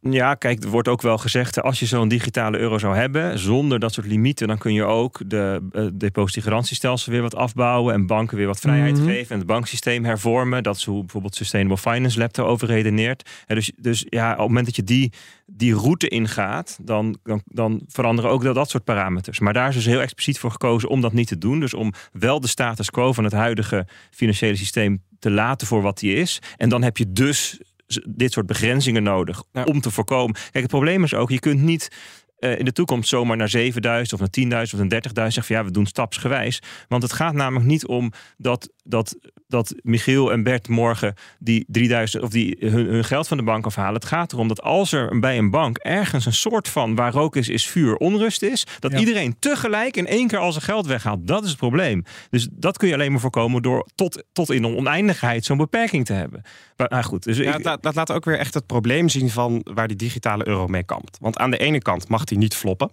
[0.00, 3.78] Ja, kijk, er wordt ook wel gezegd, als je zo'n digitale euro zou hebben, zonder
[3.78, 8.36] dat soort limieten, dan kun je ook de uh, depositiegarantiestelsel weer wat afbouwen en banken
[8.36, 9.06] weer wat vrijheid Mhm.
[9.06, 10.62] geven en het banksysteem hervormen.
[10.62, 13.30] Dat is hoe bijvoorbeeld Sustainable Finance Lab daarover redeneert.
[13.46, 15.12] En dus, dus ja, op het moment dat je die,
[15.46, 19.38] die route ingaat, dan, dan, dan veranderen ook dat, dat soort parameters.
[19.40, 21.60] Maar daar is dus heel expliciet voor gekozen om dat niet te doen.
[21.60, 25.98] Dus om wel de status quo van het huidige financiële systeem te laten voor wat
[25.98, 26.38] die is.
[26.56, 27.60] En dan heb je dus
[28.08, 29.64] dit soort begrenzingen nodig Ja.
[29.64, 30.32] om te voorkomen.
[30.34, 31.90] Kijk, het probleem is ook, je kunt niet
[32.38, 35.56] eh, in de toekomst zomaar naar 7000 of naar 10.000 of naar 30.000 zeggen van
[35.56, 36.62] ja, we doen stapsgewijs.
[36.88, 39.16] Want het gaat namelijk niet om dat, dat,
[39.48, 43.66] dat Michiel en Bert morgen die 3000 of die hun, hun geld van de bank
[43.66, 43.94] afhalen.
[43.94, 47.36] Het gaat erom dat als er bij een bank ergens een soort van waar rook
[47.36, 48.98] is, is vuur onrust is, dat Ja.
[48.98, 51.26] iedereen tegelijk in één keer al zijn geld weghaalt.
[51.26, 52.04] Dat is het probleem.
[52.30, 56.12] Dus dat kun je alleen maar voorkomen door tot, tot in oneindigheid zo'n beperking te
[56.12, 56.42] hebben.
[56.76, 59.30] Maar nou goed, dus Ja, ik- laat, dat laat ook weer echt het probleem zien
[59.30, 61.18] van waar die digitale euro mee kampt.
[61.20, 62.90] Want aan de ene kant mag die niet floppen.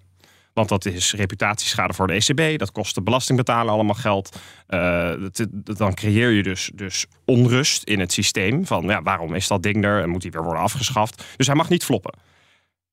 [0.56, 2.60] Want dat is reputatieschade voor de ECB.
[2.60, 4.40] Dat kost de belastingbetaler allemaal geld.
[4.68, 4.80] Eh,
[5.20, 8.66] dat- dat- dan creëer je dus, dus onrust in het systeem.
[8.66, 11.24] Van ja, waarom is dat ding er en moet hij weer worden afgeschaft?
[11.38, 12.14] Dus hij mag niet floppen.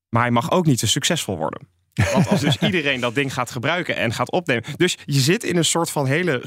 [0.08, 1.68] Maar hij mag ook niet te succesvol worden.
[2.12, 4.64] Want als dus iedereen dat ding gaat gebruiken en gaat opnemen.
[4.76, 6.42] Dus je zit in een soort van hele.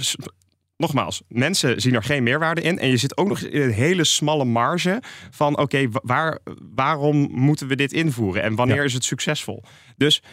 [0.77, 2.79] Nogmaals, mensen zien er geen meerwaarde in.
[2.79, 5.01] En je zit ook nog in een hele smalle marge
[5.31, 6.39] van: oké, wa- waar,
[6.75, 9.63] waarom moeten we dit invoeren en wanneer is het succesvol?
[9.97, 10.29] Dus eh,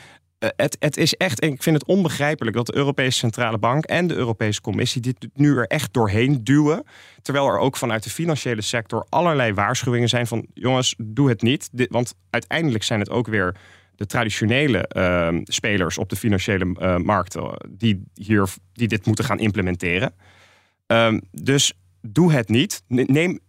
[0.57, 4.07] het, het is echt, en ik vind het onbegrijpelijk dat de Europese Centrale Bank en
[4.07, 6.85] de Europese Commissie dit nu er echt doorheen duwen.
[7.23, 11.71] Terwijl er ook vanuit de financiële sector allerlei waarschuwingen zijn van: jongens, doe het niet.
[11.89, 13.57] Want uiteindelijk zijn het ook weer
[13.97, 19.39] de traditionele ehm, spelers op de financiële eh, markten die, hier, die dit moeten gaan
[19.39, 20.15] implementeren.
[20.87, 22.83] Ehm, dus doe het niet.
[22.89, 23.41] Ne- Neem,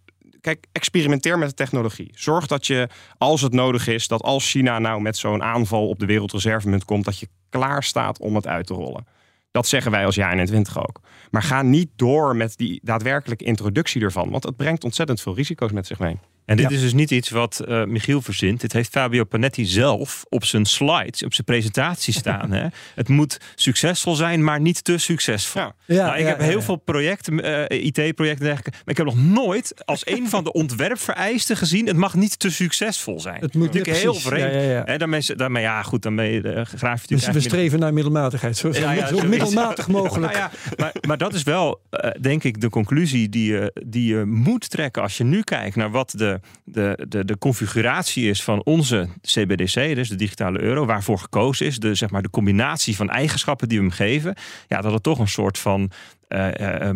[0.44, 2.10] kijk, experimenteer met de technologie.
[2.14, 5.98] Zorg dat je, als het nodig is, dat als China nou met zo'n aanval op
[5.98, 9.06] de wereldreservemunt komt, dat je klaar staat om het uit te rollen.
[9.50, 11.00] Dat zeggen wij als jaar 21 ook.
[11.30, 15.72] Maar ga niet door met die daadwerkelijke introductie ervan, want het brengt ontzettend veel risico's
[15.72, 16.18] met zich mee.
[16.44, 16.76] En dit Ja.
[16.76, 18.60] is dus niet iets wat eh, Michiel verzint.
[18.60, 22.52] Dit heeft Fabio Panetti zelf op zijn slides, op zijn presentatie staan.
[22.52, 22.66] hè.
[22.94, 25.62] Het moet succesvol zijn, maar niet te succesvol.
[25.62, 25.74] Ja.
[25.86, 28.70] Ja, nou, ik heb heel veel projecten, eh, IT-projecten en dergelijke.
[28.70, 31.86] Maar ik heb nog nooit als een van de ontwerpvereisten gezien...
[31.86, 33.40] het mag niet te succesvol zijn.
[33.40, 34.86] Het moet natuurlijk heel vreemd.
[34.88, 37.08] Hè, daarmee, daarmee, ja, goed, daarmee uh, graaf je natuurlijk...
[37.10, 38.56] Dus we streven naar middelmatigheid.
[38.56, 38.88] Zo, zo,
[39.28, 40.32] middelmatig mogelijk.
[40.32, 44.14] Nou ja, maar, maar dat is wel, eh, denk ik, de conclusie die je, die
[44.14, 46.33] je moet trekken als je nu kijkt naar wat de
[46.64, 51.78] de, de, de, configuratie is van onze CBDC, dus de digitale euro, waarvoor gekozen is,
[51.78, 54.34] de, zeg maar, de combinatie van eigenschappen die we hem geven,
[54.68, 55.90] ja, dat het toch een soort van
[56.28, 56.90] uh, uh,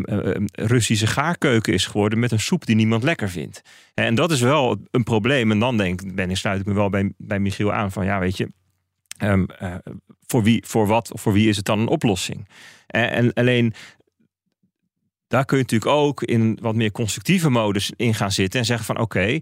[0.53, 3.63] Russische gaarkeuken is geworden met een soep die niemand lekker vindt.
[3.95, 5.51] En dat is wel een probleem.
[5.51, 8.37] En dan denk ben sluit ik me wel bij, bij Michiel aan van ja, weet
[8.37, 8.49] je,
[9.23, 9.47] um,
[10.27, 12.49] voor, wie, voor wat voor wie is het dan een oplossing?
[12.87, 13.75] En alleen
[15.29, 18.87] daar kun je natuurlijk ook in wat meer constructieve modus in gaan zitten en zeggen
[18.87, 19.39] van oké,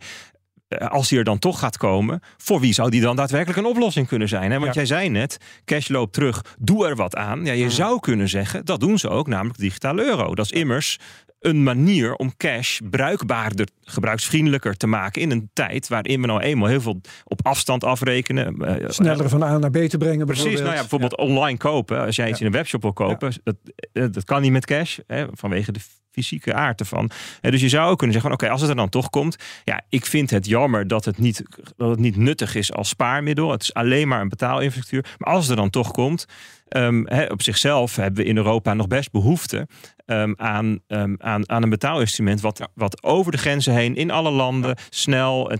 [0.68, 4.06] als die er dan toch gaat komen, voor wie zou die dan daadwerkelijk een oplossing
[4.06, 4.50] kunnen zijn?
[4.50, 4.58] Hè?
[4.58, 7.44] Want jij zei net, cash loopt terug, doe er wat aan.
[7.44, 10.34] Ja, je zou kunnen zeggen, dat doen ze ook, namelijk digitale euro.
[10.34, 10.98] Dat is immers
[11.40, 16.68] een manier om cash bruikbaarder, gebruiksvriendelijker te maken in een tijd waarin we nou eenmaal
[16.68, 18.56] heel veel op afstand afrekenen.
[18.56, 20.26] Eh, Sneller van A naar B te brengen.
[20.26, 22.04] Precies, nou ja, bijvoorbeeld online kopen.
[22.04, 23.56] Als jij iets in een webshop wil kopen, dat,
[23.92, 25.80] eh, dat kan niet met cash, hè, vanwege de
[26.16, 27.10] fysieke aard ervan.
[27.40, 29.36] dus je zou ook kunnen zeggen van oké, als het er dan toch komt.
[29.64, 31.42] Ja, ik vind het jammer dat het, niet,
[31.76, 33.50] dat het niet nuttig is als spaarmiddel.
[33.50, 35.14] Het is alleen maar een betaalinfrastructuur.
[35.18, 36.26] Maar als het er dan toch komt,
[36.68, 39.68] um, op zichzelf hebben we in Europa nog best behoefte
[40.06, 44.30] um, aan, um, aan, aan een betaalinstrument wat, wat over de grenzen heen in alle
[44.30, 45.58] landen snel en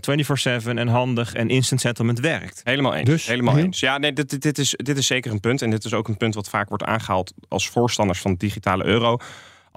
[0.63, 2.61] 24/7 en handig en instant settlement werkt.
[2.63, 3.09] Helemaal eens.
[3.09, 3.79] Dus, helemaal eens.
[3.79, 5.61] Ja, nee, dit, dit, is, dit is zeker een punt.
[5.61, 8.85] En dit is ook een punt wat vaak wordt aangehaald als voorstanders van de digitale
[8.85, 9.17] euro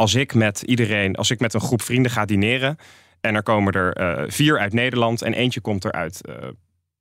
[0.00, 2.76] als ik met iedereen, als ik met een groep vrienden ga dineren.
[3.20, 6.34] En er komen er uh, vier uit Nederland en eentje komt er uit uh,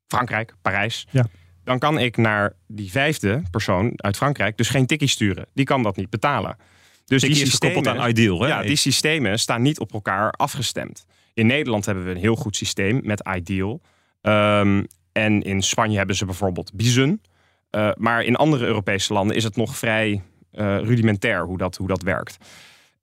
[0.07, 1.07] Frankrijk, Parijs.
[1.11, 1.25] Ja.
[1.63, 5.45] Dan kan ik naar die vijfde persoon uit Frankrijk dus geen tikkie sturen.
[5.53, 6.57] Die kan dat niet betalen.
[7.05, 8.41] Dus die systemen, aan Ideal.
[8.41, 8.47] Hè?
[8.47, 11.05] Ja, die systemen staan niet op elkaar afgestemd.
[11.33, 13.81] In Nederland hebben we een heel goed systeem met Ideal.
[14.21, 17.21] Um, en in Spanje hebben ze bijvoorbeeld Bizun.
[17.71, 22.01] Uh, maar in andere Europese landen is het nog vrij rudimentair hoe dat, hoe dat
[22.01, 22.37] werkt.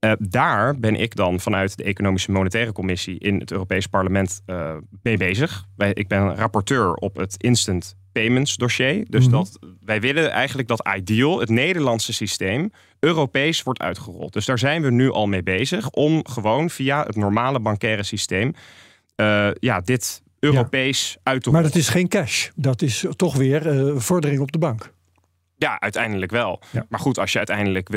[0.07, 4.75] Uh, daar ben ik dan vanuit de Economische Monetaire Commissie in het Europees Parlement uh,
[5.03, 5.64] mee bezig.
[5.77, 9.05] Wij, ik ben rapporteur op het Instant Payments dossier.
[9.09, 9.45] Dus mm -hmm.
[9.45, 14.33] dat, wij willen eigenlijk dat Ideal, het Nederlandse systeem, Europees wordt uitgerold.
[14.33, 18.53] Dus daar zijn we nu al mee bezig om gewoon via het normale bankaire systeem
[19.16, 21.21] uh, ja, dit Europees ja.
[21.23, 21.62] uit te rollen.
[21.62, 22.49] Maar dat is geen cash.
[22.55, 24.95] Dat is toch weer vordering op de bank.
[25.57, 26.62] Ja, uiteindelijk wel.
[26.88, 27.88] Maar goed, als je uiteindelijk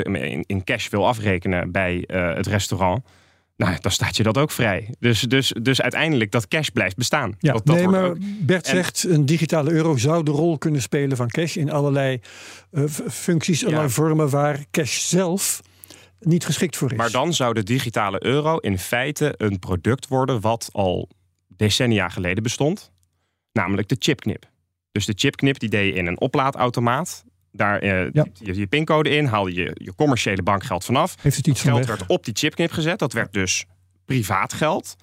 [0.46, 3.04] in cash wil afrekenen bij uh, het restaurant.
[3.56, 4.94] Nou, dan staat je dat ook vrij.
[4.98, 7.34] Dus, dus, dus uiteindelijk dat cash blijft bestaan.
[7.38, 8.16] Ja, dat, dat nee, maar ook...
[8.20, 8.76] Bert en...
[8.76, 12.20] zegt een digitale euro zou de rol kunnen spelen van cash in allerlei
[12.72, 13.92] uh, functies, allerlei ja.
[13.92, 15.60] vormen waar cash zelf
[16.20, 16.96] niet geschikt voor is.
[16.96, 21.08] Maar dan zou de digitale euro in feite een product worden wat al
[21.48, 22.92] decennia geleden bestond,
[23.52, 24.48] namelijk de chipknip.
[24.92, 27.24] Dus de chipknip die deed je in een oplaadautomaat.
[27.52, 28.26] Daar uh, ja.
[28.32, 31.14] je, je pincode in, haal je je commerciële bankgeld vanaf.
[31.20, 32.98] Heeft het iets geld werd op die chipknip gezet.
[32.98, 33.64] Dat werd dus
[34.04, 34.96] privaat geld.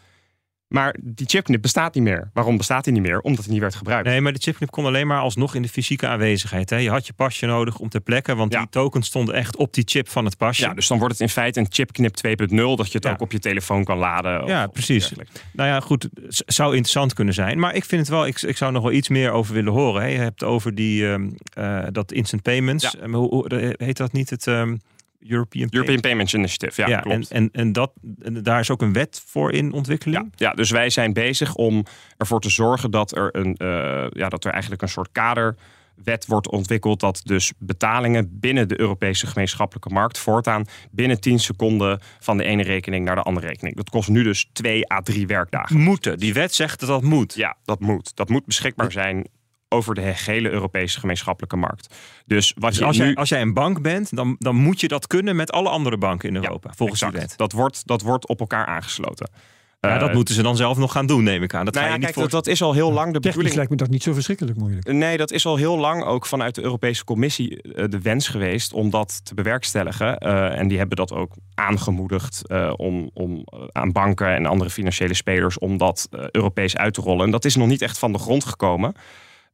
[0.67, 2.29] Maar die chipknip bestaat niet meer.
[2.33, 3.19] Waarom bestaat die niet meer?
[3.19, 4.07] Omdat hij niet werd gebruikt.
[4.07, 6.69] Nee, maar de chipknip kon alleen maar alsnog in de fysieke aanwezigheid.
[6.69, 6.77] Hè?
[6.77, 8.59] Je had je pasje nodig om ter plekke, want ja.
[8.59, 10.63] die tokens stonden echt op die chip van het pasje.
[10.63, 13.11] Ja, dus dan wordt het in feite een chipknip 2.0, dat je het ja.
[13.11, 14.45] ook op je telefoon kan laden.
[14.45, 15.11] Ja, precies.
[15.51, 17.59] Nou ja, goed, zou interessant kunnen zijn.
[17.59, 20.01] Maar ik vind het wel, ik, ik zou nog wel iets meer over willen horen.
[20.01, 20.07] Hè?
[20.07, 22.95] Je hebt over die, um, uh, dat instant payments.
[22.99, 23.09] Ja.
[23.09, 24.45] Hoe, hoe, heet dat niet het...
[24.45, 24.79] Um,
[25.27, 26.81] European, European Payments Initiative.
[26.81, 27.31] Ja, ja klopt.
[27.31, 30.31] En, en, en, dat, en daar is ook een wet voor in ontwikkeling.
[30.35, 31.85] Ja, ja, dus wij zijn bezig om
[32.17, 36.49] ervoor te zorgen dat er, een, uh, ja, dat er eigenlijk een soort kaderwet wordt
[36.49, 36.99] ontwikkeld.
[36.99, 42.63] Dat dus betalingen binnen de Europese gemeenschappelijke markt voortaan binnen 10 seconden van de ene
[42.63, 43.75] rekening naar de andere rekening.
[43.75, 45.77] Dat kost nu dus 2 à 3 werkdagen.
[45.77, 46.17] Moeten.
[46.17, 47.33] Die wet zegt dat dat moet.
[47.33, 48.15] Ja, dat moet.
[48.15, 49.27] Dat moet beschikbaar zijn
[49.69, 51.95] over de hele Europese gemeenschappelijke markt.
[52.25, 53.05] Dus, wat dus je als, nu...
[53.05, 55.97] jij, als jij een bank bent, dan, dan moet je dat kunnen met alle andere
[55.97, 57.17] banken in Europa, ja, volgens exact.
[57.17, 57.37] die wet.
[57.37, 59.29] Dat wordt, dat wordt op elkaar aangesloten.
[59.79, 61.65] Ja, dat moeten ze dan zelf nog gaan doen, neem ik aan.
[61.65, 62.29] Dat, nou ga ja, je niet kijk, voor...
[62.29, 63.55] dat, dat, is al heel lang de Technisch bedoeling.
[63.55, 64.91] lijkt me dat niet zo verschrikkelijk moeilijk.
[64.91, 68.73] Nee, dat is al heel lang ook vanuit de Europese Commissie uh, de wens geweest
[68.73, 70.27] om dat te bewerkstelligen.
[70.27, 72.41] Uh, en die hebben dat ook aangemoedigd
[72.75, 77.25] om, om aan banken en andere financiële spelers om dat Europees uit te rollen.
[77.25, 78.93] En dat is nog niet echt van de grond gekomen.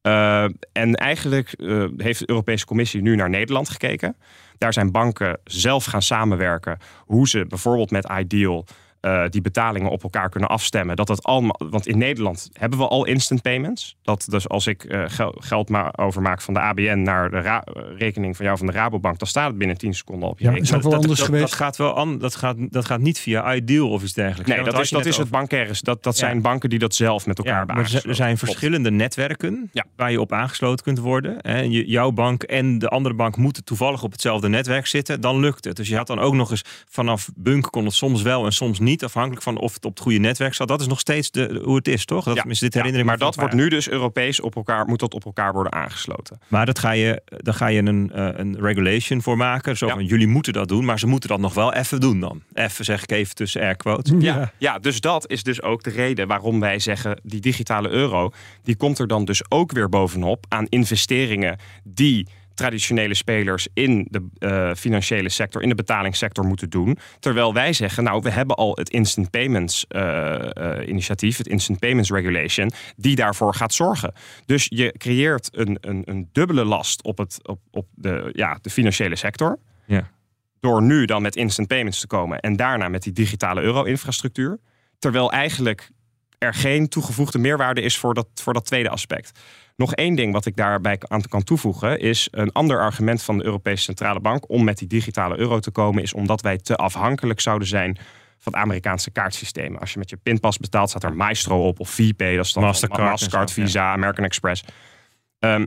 [0.08, 4.16] Uh, en eigenlijk uh, heeft de Europese Commissie nu naar Nederland gekeken.
[4.58, 6.78] Daar zijn banken zelf gaan samenwerken.
[7.06, 8.66] Hoe ze bijvoorbeeld met Ideal
[9.06, 10.96] uh, die betalingen op elkaar kunnen afstemmen.
[10.96, 13.98] Dat het allemaal, want in Nederland hebben we al instant payments.
[14.02, 17.62] Dat dus als ik uh, gel geld ma overmaak van de ABN naar de
[17.98, 20.52] rekening van jou van de Rabobank, dan staat het binnen 10 seconden op je ja,
[20.52, 20.76] rekening.
[20.76, 21.50] Is dat, wel anders dat, geweest?
[21.50, 24.52] Dat gaat wel an, dat gaat, dat gaat niet via Ideal of iets dergelijks.
[24.52, 25.74] Nee, dat is, dat is het bankaire.
[25.82, 29.70] Dat, dat zijn banken die dat zelf met elkaar ja, maar Er zijn verschillende netwerken
[29.72, 29.86] ja.
[29.96, 31.42] waar je op aangesloten kunt worden.
[31.42, 35.22] En je, jouw bank en de andere bank moeten toevallig op hetzelfde netwerk zitten.
[35.22, 35.76] Dan lukt het.
[35.76, 38.80] Dus je had dan ook nog eens vanaf Bunk kon het soms wel en soms
[38.80, 38.93] niet.
[38.94, 40.68] Niet afhankelijk van of het op het goede netwerk staat.
[40.68, 42.24] Dat is nog steeds de, hoe het is, toch?
[42.26, 42.44] Dat, Ja.
[42.48, 45.26] is dit Ja, herinnering maar dat wordt nu dus Europees op elkaar, moet dat op
[45.26, 46.40] elkaar worden aangesloten.
[46.48, 49.78] Maar dat ga je, daar ga je een, eh, een regulation voor maken.
[49.78, 49.94] Zo Ja.
[49.94, 52.42] van, jullie moeten dat doen, maar ze moeten dat nog wel even doen dan.
[52.54, 54.14] Even zeg ik even tussen air quotes.
[54.20, 57.20] Ja, ja, dus dat is dus ook de reden waarom wij zeggen...
[57.24, 58.32] die digitale euro,
[58.64, 60.46] die komt er dan dus ook weer bovenop...
[60.50, 65.62] aan investeringen die traditionele spelers in de eh, financiële sector...
[65.62, 66.98] in de betalingssector moeten doen.
[67.20, 71.38] Terwijl wij zeggen, nou, we hebben al het Instant Payments eh, eh, initiatief...
[71.38, 74.14] het Instant Payments Regulation, die daarvoor gaat zorgen.
[74.46, 78.70] Dus je creëert een, een, een dubbele last op, het, op, op de, ja, de
[78.70, 79.60] financiële sector...
[79.86, 80.10] Ja.
[80.60, 82.40] door nu dan met instant payments te komen...
[82.40, 84.60] en daarna met die digitale euro-infrastructuur...
[85.04, 85.90] Terwijl eigenlijk
[86.44, 89.40] er geen toegevoegde meerwaarde is voor dat, voor dat tweede aspect.
[89.76, 93.44] Nog één ding wat ik daarbij aan kan toevoegen, is een ander argument van de
[93.44, 97.40] Europese Centrale Bank om met die digitale euro te komen, is omdat wij te afhankelijk
[97.40, 97.98] zouden zijn
[98.38, 99.76] van Amerikaanse kaartsysteem.
[99.76, 102.64] Als je met je pinpas betaalt, staat er Maestro op of VPay, dat is dan
[102.64, 103.68] Mastercard Mastercard, zo, ja.
[103.68, 104.64] Visa, American Express.
[105.40, 105.66] Ehm,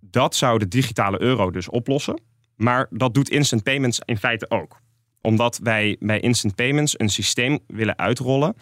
[0.00, 2.20] dat zou de digitale euro dus oplossen.
[2.56, 4.80] Maar dat doet instant payments in feite ook.
[5.20, 8.54] Omdat wij bij instant payments een systeem willen uitrollen.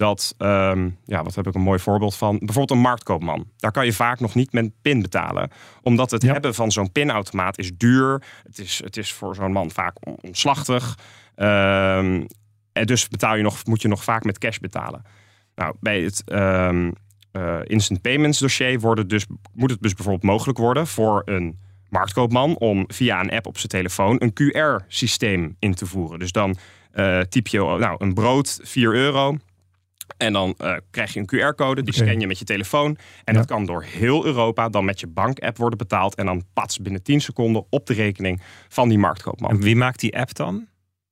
[0.00, 2.38] Dat, ehm, ja, wat heb ik een mooi voorbeeld van?
[2.38, 3.46] Bijvoorbeeld een marktkoopman.
[3.56, 5.50] Daar kan je vaak nog niet met pin betalen.
[5.82, 6.32] Omdat het Ja.
[6.32, 8.22] hebben van zo'n pinautomaat is duur.
[8.42, 10.98] Het is, het is voor zo'n man vaak om- omslachtig.
[11.34, 12.26] Ehm,
[12.72, 15.02] en dus betaal je nog, moet je nog vaak met cash betalen.
[15.54, 16.90] Nou, bij het ehm,
[17.32, 21.58] eh, instant payments dossier worden dus, moet het dus bijvoorbeeld mogelijk worden voor een
[21.88, 26.18] marktkoopman om via een app op zijn telefoon een QR-systeem in te voeren.
[26.18, 26.56] Dus dan
[26.90, 29.36] eh, typ je nou, een brood 4 euro.
[30.16, 32.96] En dan eh, krijg je een QR-code, die scan je met je telefoon.
[33.24, 33.38] En Ja.
[33.38, 36.14] dat kan door heel Europa dan met je bank-app worden betaald.
[36.14, 39.50] En dan pats binnen 10 seconden op de rekening van die marktkoopman.
[39.50, 40.68] En wie maakt die app dan?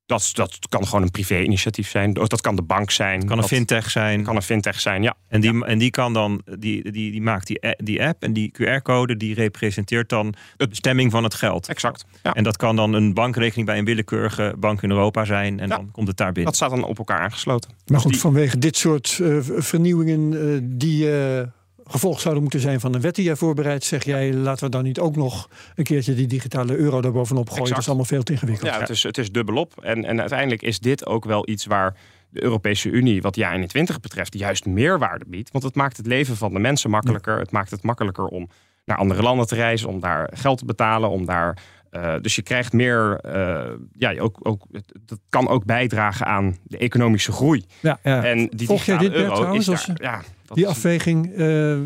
[0.08, 2.12] Dat, dat kan gewoon een privé-initiatief zijn.
[2.12, 3.20] Dat kan de bank zijn.
[3.20, 4.22] Kan een dat fintech zijn.
[4.22, 5.14] kan een fintech zijn, ja.
[5.28, 8.52] En die, en die kan dan, die, die, die maakt die, die app en die
[8.62, 11.68] QR-code die representeert dan de bestemming van het geld.
[11.68, 12.04] Exact.
[12.22, 12.32] Ja.
[12.34, 15.60] En dat kan dan een bankrekening bij een willekeurige bank in Europa zijn.
[15.60, 15.76] En Ja.
[15.76, 16.44] dan komt het daar binnen.
[16.44, 17.70] Dat staat dan op elkaar aangesloten.
[17.86, 21.46] Maar goed, die- vanwege dit soort eh, vernieuwingen eh, die eh,
[21.88, 24.82] gevolg zouden moeten zijn van een wet die jij voorbereidt, zeg jij, laten we dan
[24.82, 27.62] niet ook nog een keertje die digitale euro daar bovenop gooien.
[27.62, 27.70] Exact.
[27.70, 28.70] Dat is allemaal veel te ingewikkeld.
[28.70, 29.72] Ja, het is, het is dubbelop.
[29.82, 31.96] En, en uiteindelijk is dit ook wel iets waar
[32.30, 35.50] de Europese Unie, wat jaar 21 betreft, juist meerwaarde biedt.
[35.50, 37.38] Want het maakt het leven van de mensen makkelijker.
[37.38, 38.48] Het maakt het makkelijker om
[38.84, 41.58] naar andere landen te reizen, om daar geld te betalen, om daar.
[41.90, 44.62] Eh, dus je krijgt meer, eh, ja, ook, ook,
[45.06, 47.64] dat kan ook bijdragen aan de economische groei.
[47.80, 48.24] Ja, ja.
[48.24, 50.22] En die Volg jij digitale dit, euro trouwens, is daar, ja,
[50.54, 51.76] Die is- afweging, eh,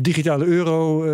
[0.00, 1.04] digitale euro,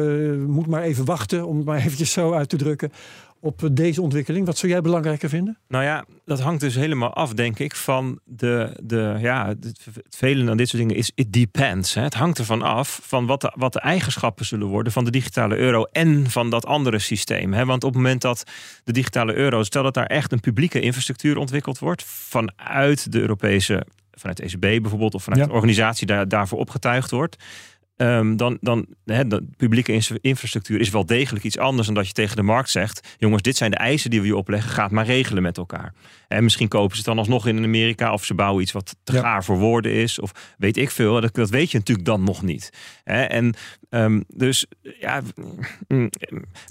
[0.46, 2.92] moet maar even wachten, om het maar eventjes zo uit te drukken,
[3.40, 4.46] op deze ontwikkeling.
[4.46, 5.59] Wat zou jij belangrijker vinden?
[5.68, 10.16] Nou ja, dat hangt dus helemaal af, denk ik, van de, de ja, het, het
[10.16, 11.94] vele aan dit soort dingen is it depends.
[11.94, 12.03] Hè.
[12.03, 15.57] Het hangt ervan af van wat de, wat de eigenschappen zullen worden van de digitale
[15.57, 17.53] euro en van dat andere systeem.
[17.53, 17.64] Hè.
[17.64, 18.44] Want op het moment dat
[18.85, 23.87] de digitale euro, stel dat daar echt een publieke infrastructuur ontwikkeld wordt vanuit de Europese,
[24.12, 25.48] vanuit de ECB bijvoorbeeld, of vanuit Ja.
[25.48, 27.37] de organisatie daar, daarvoor opgetuigd wordt.
[27.98, 32.37] Ehm, dan, dan de publieke infrastructuur is wel degelijk iets anders dan dat je tegen
[32.37, 35.06] de markt zegt: jongens, dit zijn de eisen die we je opleggen, ga het maar
[35.06, 35.94] regelen met elkaar.
[36.28, 39.12] En misschien kopen ze het dan alsnog in Amerika of ze bouwen iets wat te
[39.12, 39.20] Ja.
[39.20, 41.20] gaar voor woorden is, of weet ik veel.
[41.20, 42.70] Dat, dat weet je natuurlijk dan nog niet.
[43.04, 43.22] Hè?
[43.22, 43.54] En
[43.90, 44.66] ehm, dus
[45.00, 45.22] ja,
[45.88, 46.10] mm,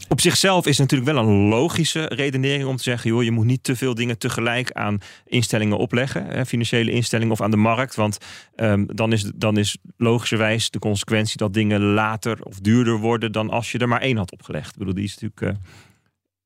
[0.10, 3.46] op zichzelf is het natuurlijk wel een logische redenering om te zeggen: joh, je moet
[3.46, 7.96] niet te veel dingen tegelijk aan instellingen opleggen, hè, financiële instellingen of aan de markt,
[7.96, 8.18] want
[8.56, 13.50] ehm, dan, is, dan is logischerwijs de consequentie dat dingen later of duurder worden dan
[13.50, 14.72] als je er maar één had opgelegd.
[14.72, 15.64] Ik bedoel, die is natuurlijk eh,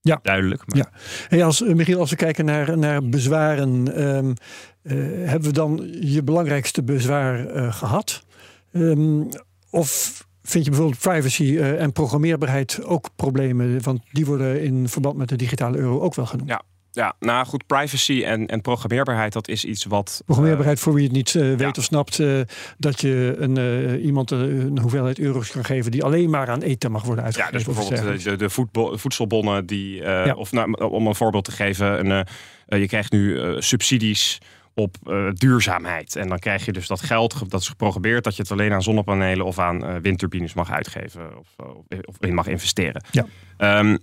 [0.02, 0.20] Ja.
[0.22, 0.64] duidelijk.
[0.66, 0.90] Maar Ja.
[1.28, 4.34] Hey, als, eh, Michiel, als we kijken naar, naar bezwaren, ehm,
[4.82, 4.96] eh,
[5.30, 8.24] hebben we dan je belangrijkste bezwaar eh, gehad?
[8.72, 9.24] Ehm,
[9.70, 13.84] of vind je bijvoorbeeld privacy en programmeerbaarheid ook problemen?
[13.84, 16.50] Want die worden in verband met de digitale euro ook wel genoemd.
[16.50, 16.62] Ja.
[16.94, 20.22] Ja, nou goed, privacy en, en programmeerbaarheid, dat is iets wat.
[20.26, 21.72] Programmeerbaarheid, voor wie het niet eh, weet ja.
[21.78, 22.40] of snapt, eh,
[22.78, 26.62] dat je een, eh, iemand eh, een hoeveelheid euro's kan geven die alleen maar aan
[26.62, 27.58] eten mag worden Ja, uitgegeven.
[27.58, 30.34] dus of iets bijvoorbeeld de, de, voetbal- voedselbonnen die, eh, Ja.
[30.34, 32.34] of nou, om een voorbeeld te geven, een, eh,
[32.68, 34.38] eh, je krijgt nu eh, subsidies
[34.74, 36.16] op eh, duurzaamheid.
[36.16, 38.74] En dan krijg je dus dat geld, ge- dat is geprogrammeerd, dat je het alleen
[38.74, 41.48] aan zonnepanelen of aan eh, windturbines mag uitgeven of,
[41.88, 43.04] eh, of in mag investeren.
[43.12, 43.26] Ja.
[43.58, 43.98] Ehm,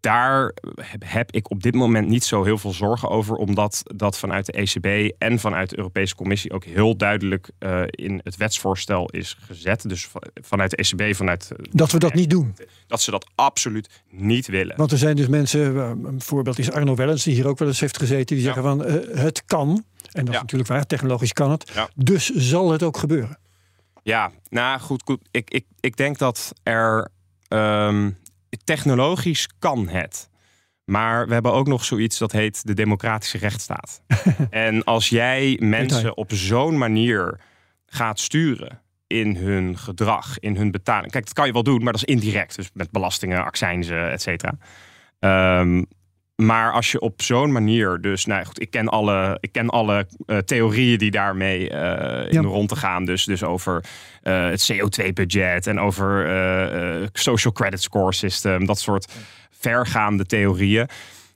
[0.00, 0.52] daar
[1.04, 4.52] heb, ik op dit moment niet zo heel veel zorgen over, omdat dat vanuit de
[4.52, 9.88] ECB en vanuit de Europese Commissie ook heel duidelijk eh, in het wetsvoorstel is gezet.
[9.88, 12.54] Dus va- vanuit de ECB, vanuit eh, dat we dat niet doen.
[12.86, 14.76] dat ze dat absoluut niet willen.
[14.76, 17.68] Want er zijn dus mensen, eh, een voorbeeld is Arno Wellens, die hier ook wel
[17.68, 18.52] eens heeft gezeten, die Ja.
[18.52, 18.80] zeggen van
[19.22, 21.70] het kan, En dat is natuurlijk waar, technologisch kan het.
[21.74, 21.88] Ja.
[21.94, 23.38] Dus zal het ook gebeuren.
[24.02, 25.20] Ja, nou goed, goed.
[25.30, 27.08] Ik, ik, ik denk dat er
[27.48, 28.10] ehm,
[28.64, 30.28] technologisch kan het.
[30.84, 34.02] Maar we hebben ook nog zoiets dat heet de democratische rechtsstaat.
[34.50, 37.40] en als jij mensen op zo'n manier
[37.86, 41.12] gaat sturen in hun gedrag, in hun betaling.
[41.12, 42.56] Kijk, dat kan je wel doen, maar dat is indirect.
[42.56, 44.54] Dus met belastingen, accijnzen, et cetera.
[45.18, 45.82] Ehm,
[46.40, 50.06] maar als je op zo'n manier, dus nou goed, ik ken alle, ik ken alle
[50.26, 52.40] eh, theorieën die daarmee eh, in Ja.
[52.40, 53.04] de rond te gaan.
[53.04, 53.84] Dus, dus over
[54.22, 59.12] eh, het CO2-budget en over social credit score system, dat soort
[59.50, 60.88] vergaande theorieën.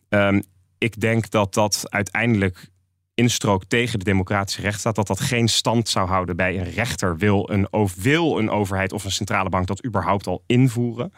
[0.08, 0.40] Ehm,
[0.78, 2.68] ik denk dat dat uiteindelijk
[3.14, 7.16] instrookt tegen de democratische rechtsstaat, dat dat geen stand zou houden bij een rechter.
[7.16, 11.12] Wil een, wil een overheid of een centrale bank dat überhaupt al invoeren?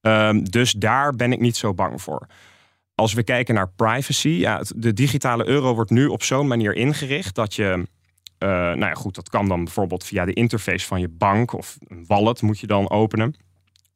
[0.00, 2.26] Ehm, dus daar ben ik niet zo bang voor.
[3.00, 7.34] Als we kijken naar privacy, ja, de digitale euro wordt nu op zo'n manier ingericht
[7.34, 7.86] dat je,
[8.38, 11.76] eh, nou ja, goed, dat kan dan bijvoorbeeld via de interface van je bank of
[11.88, 13.34] een wallet moet je dan openen.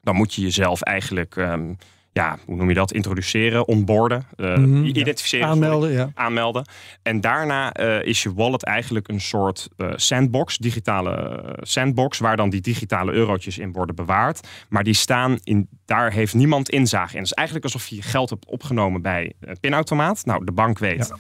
[0.01, 1.75] Dan moet je jezelf eigenlijk, ehm,
[2.15, 5.47] ja, hoe noem je dat, introduceren, onboarden, eh, Mhm, identificeren.
[5.47, 6.11] Aanmelden, ja.
[6.15, 6.65] aanmelden.
[7.03, 12.51] En daarna eh, is je wallet eigenlijk een soort eh, sandbox, digitale sandbox, waar dan
[12.51, 14.49] die digitale eurotjes in worden bewaard.
[14.69, 17.19] Maar die staan in, daar heeft niemand inzage in.
[17.19, 20.25] Het is eigenlijk alsof je geld hebt opgenomen bij een pinautomaat.
[20.25, 21.13] Nou, de bank weet,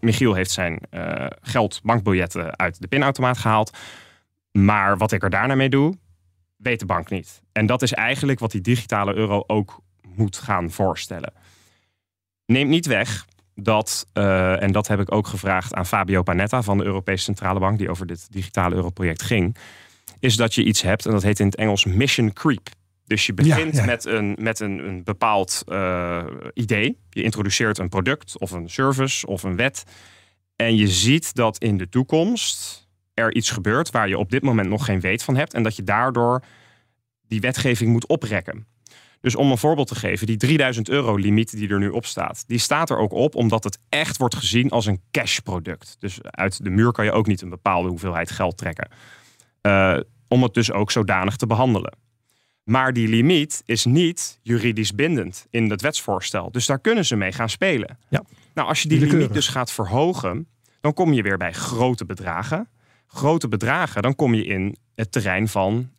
[0.00, 0.80] Michiel heeft zijn
[1.42, 3.76] geld, bankbiljetten uit de pinautomaat gehaald.
[4.52, 5.94] Maar wat ik er daarna mee doe,
[6.56, 7.42] weet de bank niet.
[7.52, 9.80] En dat is eigenlijk wat die digitale euro ook
[10.14, 11.32] moet gaan voorstellen.
[12.46, 16.78] Neemt niet weg dat, eh, en dat heb ik ook gevraagd aan Fabio Panetta van
[16.78, 19.56] de Europese Centrale Bank, die over dit digitale europroject ging,
[20.18, 22.68] is dat je iets hebt en dat heet in het Engels mission creep.
[23.04, 23.86] Dus je begint Ja, ja.
[23.86, 26.98] met, een, met een, een bepaald eh, idee.
[27.10, 29.84] Je introduceert een product of een service of een wet.
[30.56, 34.68] En je ziet dat in de toekomst er iets gebeurt waar je op dit moment
[34.68, 35.54] nog geen weet van hebt.
[35.54, 36.42] En dat je daardoor
[37.28, 38.66] die wetgeving moet oprekken.
[39.20, 42.44] Dus om een voorbeeld te geven, die 3000 euro limiet die er nu op staat,
[42.46, 45.96] die staat er ook op omdat het echt wordt gezien als een cash product.
[45.98, 48.88] Dus uit de muur kan je ook niet een bepaalde hoeveelheid geld trekken.
[49.60, 51.96] Eh, om het dus ook zodanig te behandelen.
[52.64, 56.50] Maar die limiet is niet juridisch bindend in het wetsvoorstel.
[56.50, 57.98] Dus daar kunnen ze mee gaan spelen.
[58.08, 58.22] Ja.
[58.54, 60.48] Nou, als je die limiet dus gaat verhogen,
[60.80, 62.68] dan kom je weer bij grote bedragen.
[63.06, 65.90] Grote bedragen, dan kom je in het terrein van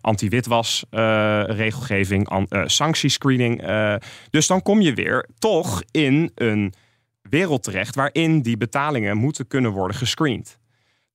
[0.00, 3.62] anti-witwas eh, regelgeving, eh, sanctiescreening.
[3.62, 3.94] eh.
[4.30, 6.72] dus dan kom je weer toch in een
[7.22, 10.58] wereld terecht waarin die betalingen moeten kunnen worden gescreend.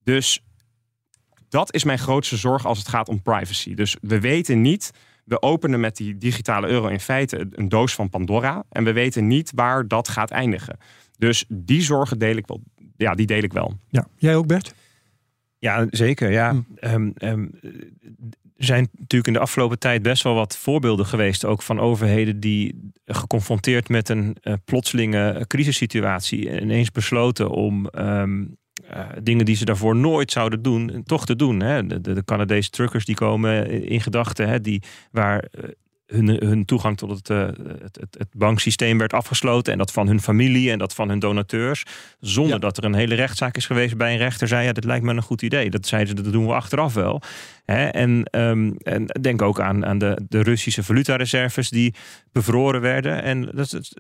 [0.03, 0.41] Dus
[1.49, 3.73] dat is mijn grootste zorg als het gaat om privacy.
[3.73, 4.91] Dus we weten niet,
[5.25, 9.27] we openen met die digitale euro in feite een doos van Pandora en we weten
[9.27, 10.77] niet waar dat gaat eindigen.
[11.17, 12.61] Dus die zorgen deel ik wel.
[12.97, 13.79] Ja, die deel ik wel.
[13.89, 14.07] ja.
[14.17, 14.73] Jij ook, Bert?
[15.59, 16.31] Ja, zeker.
[16.31, 16.51] Ja.
[16.51, 16.61] Hm.
[16.75, 17.47] Ehm, ehm,
[18.57, 22.39] er zijn natuurlijk in de afgelopen tijd best wel wat voorbeelden geweest, ook van overheden
[22.39, 28.45] die geconfronteerd met een eh, plotselinge crisissituatie ineens besloten om ehm,
[28.89, 31.59] eh, dingen die ze daarvoor nooit zouden doen, toch te doen.
[31.61, 31.87] Hè.
[31.87, 35.69] De, de, de Canadese truckers die komen in gedachten, die waar eh,
[36.07, 37.45] hun, hun toegang tot het, eh,
[37.81, 41.19] het, het, het banksysteem werd afgesloten en dat van hun familie en dat van hun
[41.19, 41.83] donateurs,
[42.19, 42.59] zonder Ja.
[42.59, 45.13] dat er een hele rechtszaak is geweest bij een rechter, zei ja, dit lijkt me
[45.13, 45.69] een goed idee.
[45.69, 47.21] Dat zeiden ze, dat doen we achteraf wel.
[47.65, 47.85] Hè?
[47.87, 51.93] En, ehm, en denk ook aan, aan de, de Russische valutareserves die
[52.31, 53.23] bevroren werden.
[53.23, 53.93] En dat is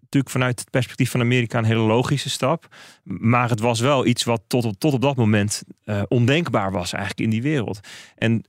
[0.00, 2.68] natuurlijk vanuit het perspectief van Amerika een hele logische stap.
[3.04, 6.92] Maar het was wel iets wat tot, op- tot op dat moment eh, ondenkbaar was
[6.92, 7.80] eigenlijk in die wereld.
[8.16, 8.44] En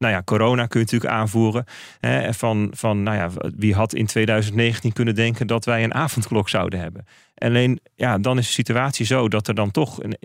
[0.00, 1.64] nou ja, corona kun je natuurlijk aanvoeren.
[2.00, 6.48] Hè, van, van, nou ja, wie had in 2019 kunnen denken dat wij een avondklok
[6.48, 7.06] zouden hebben?
[7.34, 10.16] Alleen, ja, dan is de situatie zo dat er dan toch een,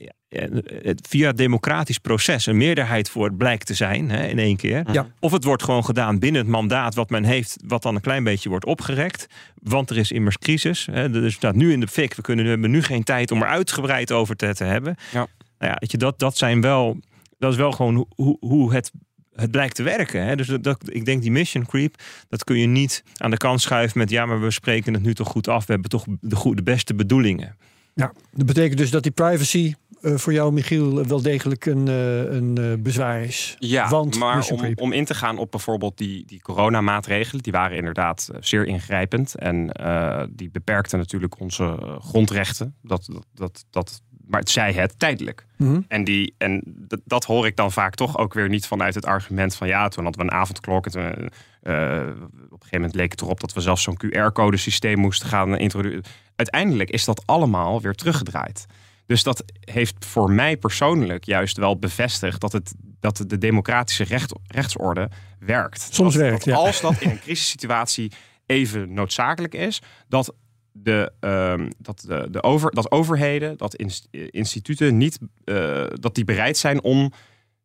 [0.81, 4.91] het via het democratisch proces een meerderheid voor blijkt te zijn hè, in één keer.
[4.91, 5.07] Ja.
[5.19, 8.23] Of het wordt gewoon gedaan binnen het mandaat wat men heeft, wat dan een klein
[8.23, 9.27] beetje wordt opgerekt.
[9.61, 10.87] Want er is immers crisis.
[10.91, 12.13] Hè, het staat nu in de fik.
[12.13, 14.95] We, kunnen, we hebben nu geen tijd om er uitgebreid over te, te hebben.
[15.11, 15.27] Ja.
[15.57, 16.99] Nou ja, weet je, dat, dat zijn wel.
[17.37, 18.91] Dat is wel gewoon hoe, hoe het
[19.35, 20.25] het blijkt te werken.
[20.25, 20.35] Hè?
[20.35, 21.95] Dus dat, dat- ik denk die mission creep,
[22.29, 25.13] dat kun je niet aan de kant schuiven met ja, maar we spreken het nu
[25.13, 25.65] toch goed af.
[25.65, 27.55] We hebben toch de, goede, de beste bedoelingen.
[27.93, 32.19] Ja, dat betekent dus dat die privacy eh, voor jou, Michiel, wel degelijk een, eh,
[32.35, 33.55] een eh, bezwaar is.
[33.59, 37.77] Ja, Want maar om, om in te gaan op bijvoorbeeld die, die coronamaatregelen, die waren
[37.77, 39.35] inderdaad eh, zeer ingrijpend.
[39.35, 42.75] En eh, die beperkten natuurlijk onze eh, grondrechten.
[42.81, 45.45] Dat, dat, dat, dat, maar het zij het tijdelijk.
[45.57, 45.81] Mhm.
[45.87, 46.61] En, die, en
[47.03, 50.03] dat, hoor ik dan vaak toch ook weer niet vanuit het argument van ja, toen
[50.03, 50.85] hadden we een avondklok.
[50.85, 53.97] En toen, eh, eh, op een gegeven moment leek het erop dat we zelfs zo'n
[53.97, 56.03] QR-code systeem moesten gaan introduceren.
[56.35, 58.65] Uiteindelijk is dat allemaal weer teruggedraaid.
[59.05, 64.33] Dus dat heeft voor mij persoonlijk juist wel bevestigd dat, het, dat de democratische recht,
[64.47, 65.09] rechtsorde
[65.39, 65.87] werkt.
[65.91, 66.59] Soms Dat- werkt, dat ja.
[66.59, 68.11] Als dat in een crisissituatie
[68.45, 70.33] even noodzakelijk is, dat,
[70.77, 76.25] de, ehm, dat, de, de over, dat overheden, dat ins- instituten niet, eh, dat die
[76.25, 77.11] bereid zijn om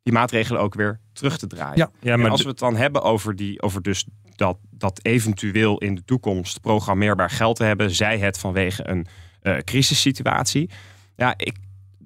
[0.03, 1.77] die maatregelen ook weer terug te draaien.
[1.77, 1.91] Ja.
[2.01, 4.07] Ja, En maar als we het dan hebben over, die, over dus
[4.37, 9.07] dat, dat eventueel in de toekomst programmeerbaar geld te hebben, zij het vanwege een
[9.41, 10.71] eh, crisissituatie.
[11.17, 11.57] Ja, ik,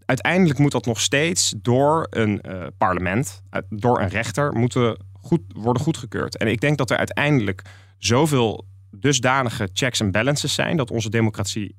[0.04, 5.82] uiteindelijk moet dat nog steeds door een eh, parlement, door een rechter, moeten goed, worden
[5.82, 6.36] goedgekeurd.
[6.36, 7.62] En ik denk dat er uiteindelijk
[7.98, 8.66] zoveel
[8.98, 11.76] dusdanige checks en balances zijn dat onze democratie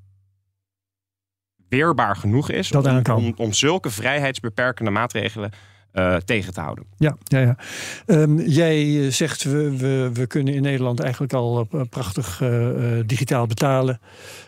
[1.69, 5.51] weerbaar genoeg is Dat om, om zulke vrijheidsbeperkende maatregelen
[5.95, 6.85] eh, tegen te houden.
[6.97, 7.57] Ja, ja, ja.
[8.05, 12.69] Ehm, jij eh, zegt we, we, we kunnen in Nederland eigenlijk al eh, prachtig eh,
[12.99, 13.99] eh, digitaal betalen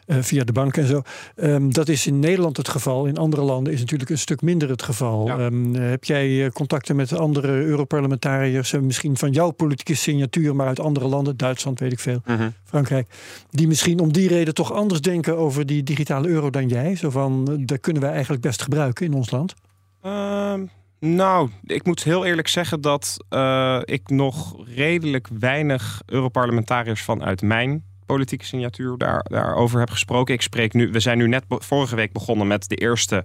[0.06, 1.02] eh, via de bank en zo.
[1.36, 3.06] Ehm, dat is in Nederland het geval.
[3.06, 5.28] In andere landen is natuurlijk een stuk minder het geval.
[5.28, 5.38] Ja.
[5.38, 10.80] Ehm, heb jij eh, contacten met andere Europarlementariërs, misschien van jouw politieke signatuur, maar uit
[10.80, 12.22] andere landen, Duitsland weet ik veel,
[12.64, 13.08] Frankrijk,
[13.50, 16.96] die misschien om die reden toch anders denken over die digitale euro dan jij?
[16.96, 19.54] Zo van, dat kunnen wij eigenlijk best gebruiken in ons land.
[20.02, 20.62] Ehm,
[21.00, 27.84] nou, ik moet heel eerlijk zeggen dat eh, ik nog redelijk weinig Europarlementariërs vanuit mijn
[28.06, 30.34] politieke signatuur daar, daarover heb gesproken.
[30.34, 33.24] Ik spreek nu, we zijn nu net vorige week begonnen met de eerste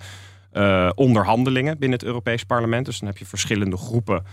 [0.51, 2.87] eh, onderhandelingen binnen het Europees Parlement.
[2.87, 4.25] Dus dan heb je verschillende groepen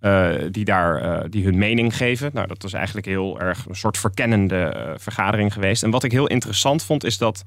[0.00, 2.30] eh, die daar die hun mening geven.
[2.32, 5.82] Nou, dat was eigenlijk heel erg een soort verkennende vergadering geweest.
[5.82, 7.42] En wat ik heel interessant vond, is dat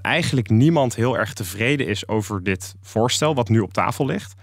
[0.00, 4.34] eigenlijk niemand heel erg tevreden is over dit voorstel, wat nu op tafel ligt.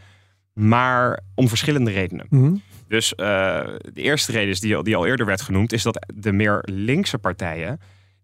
[0.60, 2.26] Maar om verschillende redenen.
[2.30, 2.56] Mhm.
[2.88, 6.32] Dus eh, de eerste reden is die, die al eerder werd genoemd, is dat de
[6.32, 7.80] meer linkse partijen.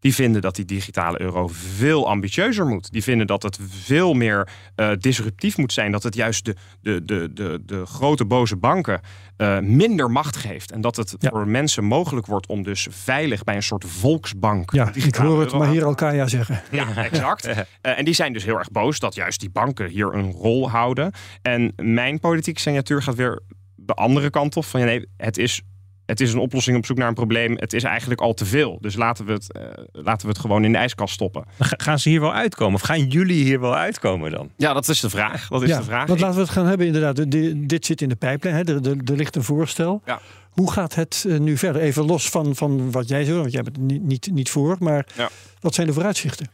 [0.06, 2.92] Die vinden dat die digitale euro veel ambitieuzer moet.
[2.92, 5.92] Die vinden dat het veel meer eh, disruptief moet zijn.
[5.92, 9.02] Dat het juist de, de, de, de, de grote boze banken
[9.38, 10.72] eh, minder macht geeft.
[10.72, 11.30] En dat het Ja.
[11.30, 14.72] voor mensen mogelijk wordt om dus veilig bij een soort volksbank.
[14.72, 16.62] Ja, ik hoor het maar hier Alkaya zeggen.
[16.72, 17.46] ja, exact.
[17.46, 20.70] Eh, en die zijn dus heel erg boos dat juist die banken hier een rol
[20.70, 21.12] houden.
[21.42, 23.42] En mijn politieke signatuur gaat weer
[23.76, 24.66] de andere kant op.
[24.66, 25.62] Van ja, nee, het is,
[26.06, 27.56] het is een oplossing op zoek naar een probleem.
[27.60, 28.78] Het is eigenlijk al te veel.
[28.82, 31.46] Dus laten we het, eh, laten we het gewoon in de ijskast stoppen.
[31.60, 32.74] Ga- Gaan ze hier wel uitkomen?
[32.76, 34.50] Of gaan jullie hier wel uitkomen dan?
[34.58, 35.48] Ja, dat is de vraag.
[35.48, 36.08] Dat is ja, de vraag.
[36.08, 37.16] Want laten we het gaan hebben inderdaad.
[37.16, 38.56] De- de- dit zit in de pijplijn.
[38.56, 38.62] Hè?
[38.62, 40.02] Er, er, er ligt een voorstel.
[40.06, 40.20] Ja.
[40.50, 41.82] Hoe gaat het eh, nu verder?
[41.82, 44.76] Even los van, van wat jij zo, want jij bent niet, niet, niet voor.
[44.80, 45.30] Maar Ja.
[45.60, 46.48] wat zijn de vooruitzichten?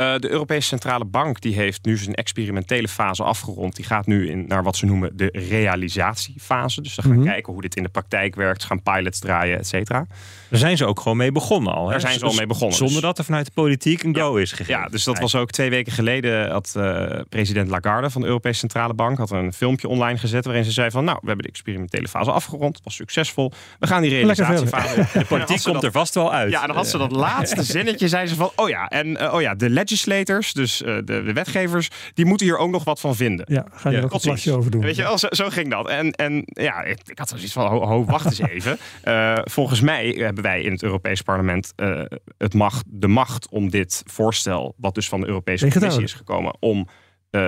[0.00, 3.76] Eh, de Europese Centrale Bank die heeft nu zijn experimentele fase afgerond.
[3.76, 6.80] Die gaat nu in, naar wat ze noemen de realisatiefase.
[6.82, 7.24] Dus ze gaan Mhm.
[7.26, 8.60] kijken hoe dit in de praktijk werkt.
[8.60, 10.06] Ze gaan pilots draaien, et cetera.
[10.50, 11.84] Daar zijn ze ook gewoon mee begonnen al.
[11.84, 11.90] Hè?
[11.90, 12.76] Daar zijn ze al mee begonnen.
[12.76, 14.74] Zonder Dus- dat er vanuit de politiek een go is gegeven.
[14.74, 16.50] Ja, dus dat was ook twee weken geleden.
[16.50, 20.44] Had eh, president Lagarde van de Europese Centrale Bank had een filmpje online gezet.
[20.44, 22.74] waarin ze zei: van nou, we hebben de experimentele fase afgerond.
[22.76, 23.52] Het was succesvol.
[23.78, 25.06] We gaan die realisatiefase.
[25.18, 26.50] De politiek komt er vast wel uit.
[26.50, 29.34] Ja, en dan had ze dat laatste zinnetje, zei ze van, oh ja, en eh,
[29.34, 33.00] oh ja, de legislators, dus eh, de, de wetgevers, die moeten hier ook nog wat
[33.00, 33.46] van vinden.
[33.48, 34.80] Ja, ga je er ook een plasje over doen.
[34.80, 35.88] Weet je wel, zo, zo ging dat.
[35.88, 38.78] En, en ja, ik, ik had zoiets van, ho, ho, wacht eens even.
[39.50, 42.02] Volgens mij hebben wij in het Europees Parlement eh,
[42.38, 46.56] het macht, de macht om dit voorstel, wat dus van de Europese Commissie is gekomen,
[46.60, 46.88] om
[47.30, 47.40] eh,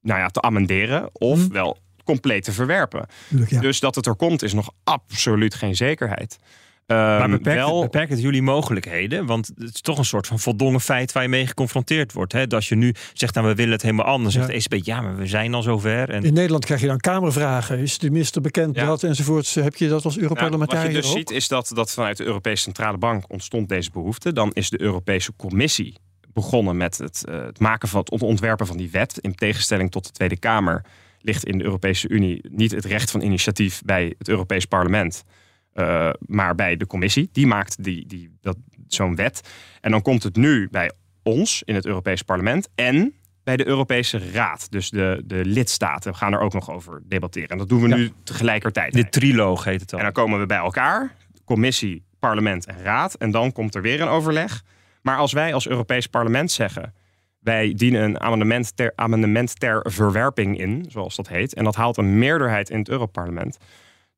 [0.00, 1.52] nou ja, te amenderen of Mhm.
[1.52, 3.06] wel compleet te verwerpen.
[3.28, 3.60] Tuurlijk, ja.
[3.60, 6.38] Dus dat het er komt is nog absoluut geen zekerheid.
[6.86, 9.26] Maar Ehm, beperkt, wel, beperkt het jullie mogelijkheden?
[9.26, 12.32] Want het is toch een soort van voldongen feit waar je mee geconfronteerd wordt.
[12.32, 12.40] Hè?
[12.40, 14.34] Dat als je nu zegt, nou, we willen het helemaal anders.
[14.34, 14.40] Ja.
[14.46, 16.10] Zegt de ECB, ja, maar we zijn al zover.
[16.10, 17.78] En In Nederland krijg je dan kamervragen.
[17.78, 18.86] Is de minister bekend Ja.
[18.86, 19.54] dat enzovoorts?
[19.54, 21.16] Heb je dat als Nou, wat Europarlementariër je dus ook?
[21.16, 24.32] ziet is dat, dat vanuit de Europese Centrale Bank ontstond deze behoefte.
[24.32, 25.96] Dan is de Europese Commissie
[26.32, 29.18] begonnen met het, eh, het maken van het ontwerpen van die wet.
[29.20, 30.84] In tegenstelling tot de Tweede Kamer
[31.20, 35.24] ligt in de Europese Unie niet het recht van initiatief bij het Europees Parlement.
[35.72, 37.28] Eh, maar bij de commissie.
[37.32, 38.56] Die maakt die, die, dat,
[38.86, 39.48] zo'n wet.
[39.80, 40.92] En dan komt het nu bij
[41.22, 43.14] ons in het Europees Parlement en
[43.44, 44.70] bij de Europese Raad.
[44.70, 47.48] Dus de, de lidstaten we gaan er ook nog over debatteren.
[47.48, 47.96] En dat doen we Ja.
[47.96, 48.92] nu tegelijkertijd.
[48.92, 49.98] de triloog heet het dan.
[49.98, 53.14] En dan komen we bij elkaar, commissie, parlement en raad.
[53.14, 54.62] En dan komt er weer een overleg.
[55.02, 56.94] Maar als wij als Europees parlement zeggen...
[57.38, 61.54] wij dienen een amendement ter, amendement ter verwerping in, zoals dat heet...
[61.54, 63.58] en dat haalt een meerderheid in het Europarlement...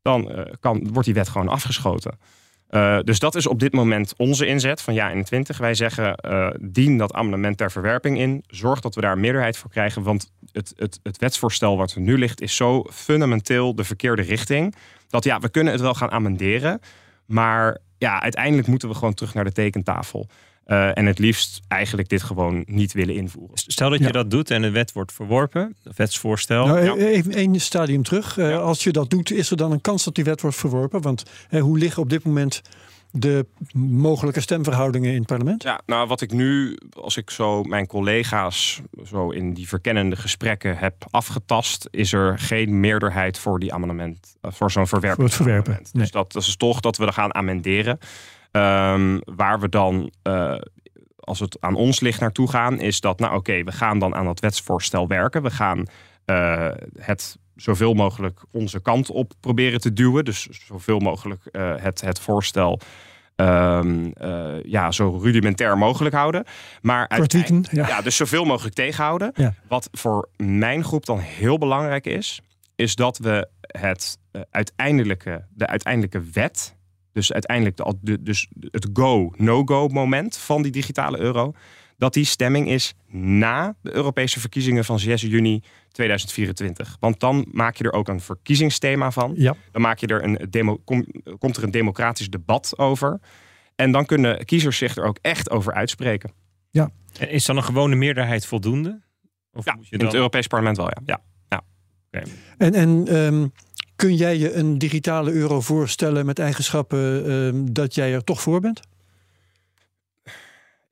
[0.05, 2.19] dan eh, kan, wordt die wet gewoon afgeschoten.
[2.69, 5.59] Eh, dus dat is op dit moment onze inzet van ja 21.
[5.59, 8.45] Wij zeggen, eh, dien dat amendement ter verwerping in.
[8.47, 10.03] Zorg dat we daar meerderheid voor krijgen.
[10.03, 12.41] Want het, het, het wetsvoorstel wat er nu ligt...
[12.41, 14.75] is zo fundamenteel de verkeerde richting...
[15.09, 16.81] dat ja, we kunnen het wel gaan amenderen...
[17.27, 20.29] maar ja, uiteindelijk moeten we gewoon terug naar de tekentafel.
[20.65, 23.57] Eh, en het liefst eigenlijk dit gewoon niet willen invoeren.
[23.57, 24.11] Stel dat je Ja.
[24.11, 26.67] dat doet en de wet wordt verworpen, het wetsvoorstel.
[26.67, 26.95] Nou, ja.
[27.07, 28.39] Even één stadium terug.
[28.39, 28.57] Eh, Ja.
[28.57, 31.01] Als je dat doet, is er dan een kans dat die wet wordt verworpen?
[31.03, 32.63] Want hoe liggen op dit moment
[33.11, 33.47] de
[33.77, 35.63] mogelijke stemverhoudingen in het parlement?
[35.63, 40.77] Ja, nou wat ik nu, als ik zo mijn collega's zo in die verkennende gesprekken
[40.79, 45.31] heb afgetast, is er geen meerderheid voor die amendement, eh, voor zo'n verwerping.
[45.31, 46.03] Voor het verwerpen, nee.
[46.03, 47.99] Dus dat, dat is toch dat we er gaan amenderen.
[48.55, 50.55] Ehm, waar we dan, eh,
[51.17, 54.25] als het aan ons ligt, naartoe gaan, is dat, nou oké, we gaan dan aan
[54.25, 55.43] dat wetsvoorstel werken.
[55.43, 55.87] We gaan
[56.25, 60.25] eh, het zoveel mogelijk onze kant op proberen te duwen.
[60.25, 62.81] Dus zoveel mogelijk eh, het, het voorstel
[63.37, 66.45] ehm, eh, ja, zo rudimentair mogelijk houden.
[66.83, 67.07] Maar
[67.71, 67.87] ja.
[67.89, 69.33] ja, dus zoveel mogelijk tegenhouden.
[69.35, 69.55] Ja.
[69.69, 72.41] Wat voor mijn groep dan heel belangrijk is,
[72.77, 74.19] is dat we het
[74.51, 76.75] uiteindelijke, de uiteindelijke wet,
[77.15, 81.53] dus uiteindelijk de, de- dus het go, no-go moment van die digitale euro,
[81.97, 85.63] dat die stemming is na de Europese verkiezingen van 6 juni
[85.93, 86.97] 2024.
[87.01, 89.33] Want dan maak je er ook een verkiezingsthema van.
[89.37, 89.55] Ja.
[89.73, 91.07] Dan maak je er een demo, kom-
[91.39, 93.21] komt er een democratisch debat over.
[93.75, 96.33] En dan kunnen kiezers zich er ook echt over uitspreken.
[97.19, 99.03] En Is dan een gewone meerderheid voldoende?
[99.53, 100.07] Of Ja, moet je in dan...
[100.07, 101.21] het Europees Parlement wel, ja.
[101.49, 101.63] ja.
[102.59, 103.47] En, en ehm,
[103.97, 108.61] kun jij je een digitale euro voorstellen met eigenschappen ehm, dat jij er toch voor
[108.61, 108.81] bent?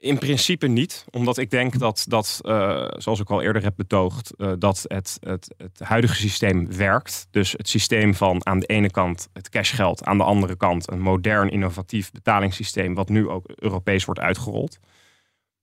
[0.03, 4.35] In principe niet, omdat ik denk dat, dat eh, zoals ik al eerder heb betoogd,
[4.37, 7.27] eh, dat het, het, het huidige systeem werkt.
[7.31, 11.01] Dus het systeem van aan de ene kant het cashgeld, aan de andere kant een
[11.01, 14.79] modern, innovatief betalingssysteem, wat nu ook Europees wordt uitgerold.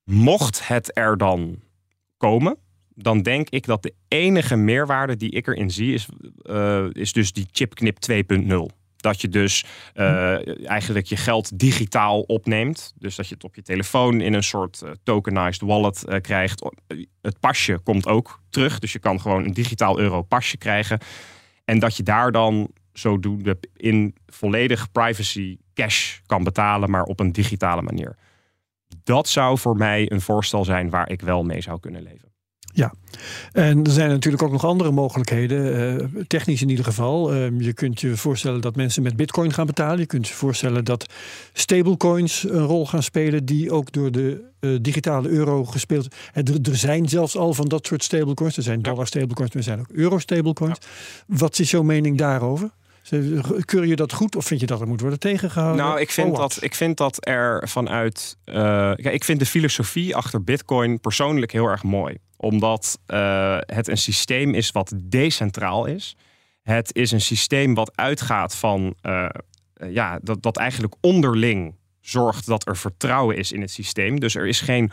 [0.03, 1.59] Mocht het er dan
[2.17, 2.57] komen,
[3.01, 6.07] dan denk ik dat de enige meerwaarde die ik erin zie, is,
[6.41, 8.69] eh, is dus die chipknip 2.0.
[8.95, 12.93] Dat je dus eh, eigenlijk je geld digitaal opneemt.
[12.95, 16.71] Dus dat je het op je telefoon in een soort eh, tokenized wallet krijgt.
[17.21, 18.79] Het pasje komt ook terug.
[18.79, 20.99] Dus je kan gewoon een digitaal euro pasje krijgen.
[21.65, 27.31] En dat je daar dan zodoende in volledig privacy cash kan betalen, maar op een
[27.31, 28.17] digitale manier.
[29.03, 32.28] Dat zou voor mij een voorstel zijn waar ik wel mee zou kunnen leven.
[33.51, 37.33] En er zijn natuurlijk ook nog andere mogelijkheden, eh, technisch in ieder geval.
[37.33, 39.99] Ehm, je kunt je voorstellen dat mensen met bitcoin gaan betalen.
[39.99, 41.05] Je kunt je voorstellen dat
[41.53, 46.15] stablecoins een rol gaan spelen die ook door de eh, digitale euro gespeeld.
[46.33, 48.57] Er, er zijn zelfs al van dat soort stablecoins.
[48.57, 50.77] Er zijn dollar stablecoins, maar er zijn ook euro stablecoins.
[51.27, 52.69] Wat is jouw mening daarover?
[53.65, 55.85] Keur je dat goed of vind je dat er moet worden tegengehouden?
[55.85, 56.53] Nou, ik vind, Or what?
[56.53, 58.37] dat, ik vind dat er vanuit.
[58.43, 58.53] eh,
[58.95, 62.17] kijk, ik vind de filosofie achter Bitcoin persoonlijk heel erg mooi.
[62.41, 66.15] Omdat eh, het een systeem is wat decentraal is.
[66.61, 68.95] Het is een systeem wat uitgaat van.
[69.01, 69.25] eh,
[69.73, 74.19] eh, ja, dat, dat eigenlijk onderling zorgt dat er vertrouwen is in het systeem.
[74.19, 74.91] Dus er is geen.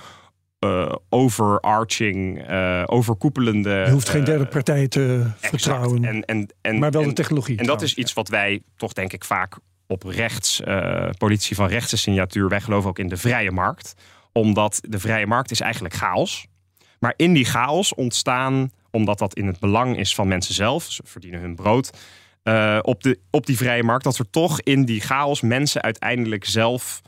[1.08, 2.48] overarching,
[2.86, 3.70] overkoepelende.
[3.86, 5.46] Je hoeft geen derde partij te exact.
[5.48, 7.58] vertrouwen, En, en, en, maar wel en- de technologie.
[7.58, 10.62] en dat is iets wat wij toch denk ik vaak op rechts,
[11.18, 13.94] politici van rechtse signatuur, wij geloven ook in de vrije markt.
[14.32, 16.46] Omdat de vrije markt is eigenlijk chaos.
[16.98, 21.02] Maar in die chaos ontstaan, omdat dat in het belang is van mensen zelf, ze
[21.04, 21.90] verdienen hun brood,
[22.42, 26.44] eh, op, de, op die vrije markt, dat er toch in die chaos mensen uiteindelijk
[26.44, 27.00] zelf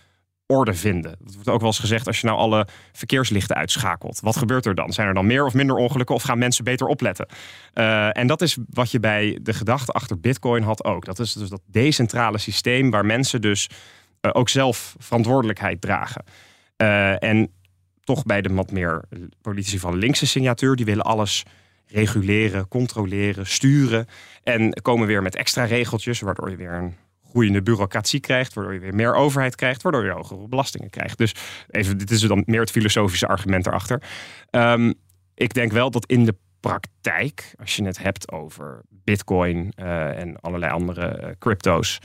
[0.46, 1.16] orde vinden.
[1.20, 4.74] Dat wordt ook wel eens gezegd, als je nou alle verkeerslichten uitschakelt, wat gebeurt er
[4.74, 4.92] dan?
[4.92, 7.26] Zijn er dan meer of minder ongelukken of gaan mensen beter opletten?
[7.72, 11.04] Eh, en dat is wat je bij de gedachte achter Bitcoin had ook.
[11.04, 13.68] Dat is dus dat decentrale systeem waar mensen dus
[14.20, 16.24] eh, ook zelf verantwoordelijkheid dragen.
[17.18, 17.52] En
[18.08, 19.04] toch bij de wat meer
[19.42, 21.44] politici van linkse signatuur, die willen alles
[21.86, 24.06] reguleren, controleren, sturen.
[24.42, 26.94] En komen weer met extra regeltjes, waardoor je weer een
[27.30, 31.18] groeiende bureaucratie krijgt, waardoor je weer meer overheid krijgt, waardoor je hogere belastingen krijgt.
[31.18, 31.34] Dus
[31.70, 34.02] even, dit is dan meer het filosofische argument erachter.
[34.50, 34.92] Ehm,
[35.34, 40.40] ik denk wel dat in de praktijk, als je het hebt over Bitcoin eh, en
[40.40, 41.98] allerlei andere eh, crypto's,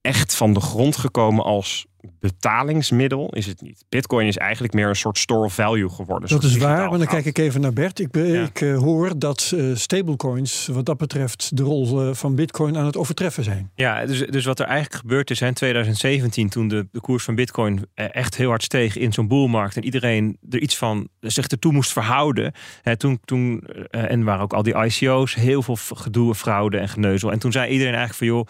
[0.00, 1.86] echt van de grond gekomen als
[2.20, 3.84] betalingsmiddel is het niet.
[3.88, 6.28] Bitcoin is eigenlijk meer een soort store of value geworden.
[6.28, 8.00] Dat is waar, maar dan kijk ik even naar Bert.
[8.00, 8.42] Ik, be- Ja.
[8.42, 12.86] ik eh, hoor dat eh, stablecoins wat dat betreft de rol eh, van bitcoin aan
[12.86, 13.70] het overtreffen zijn.
[13.74, 17.34] Ja, dus, dus wat er eigenlijk gebeurd is in 2017, toen de, de koers van
[17.34, 21.72] Bitcoin echt heel hard steeg in zo'n boelmarkt en iedereen er iets van zich ertoe
[21.72, 22.52] moest verhouden.
[22.82, 27.32] Hè, toen, toen, en waren ook al die ICO's, heel veel gedoe, fraude en geneuzel.
[27.32, 28.46] En toen zei iedereen eigenlijk van joh.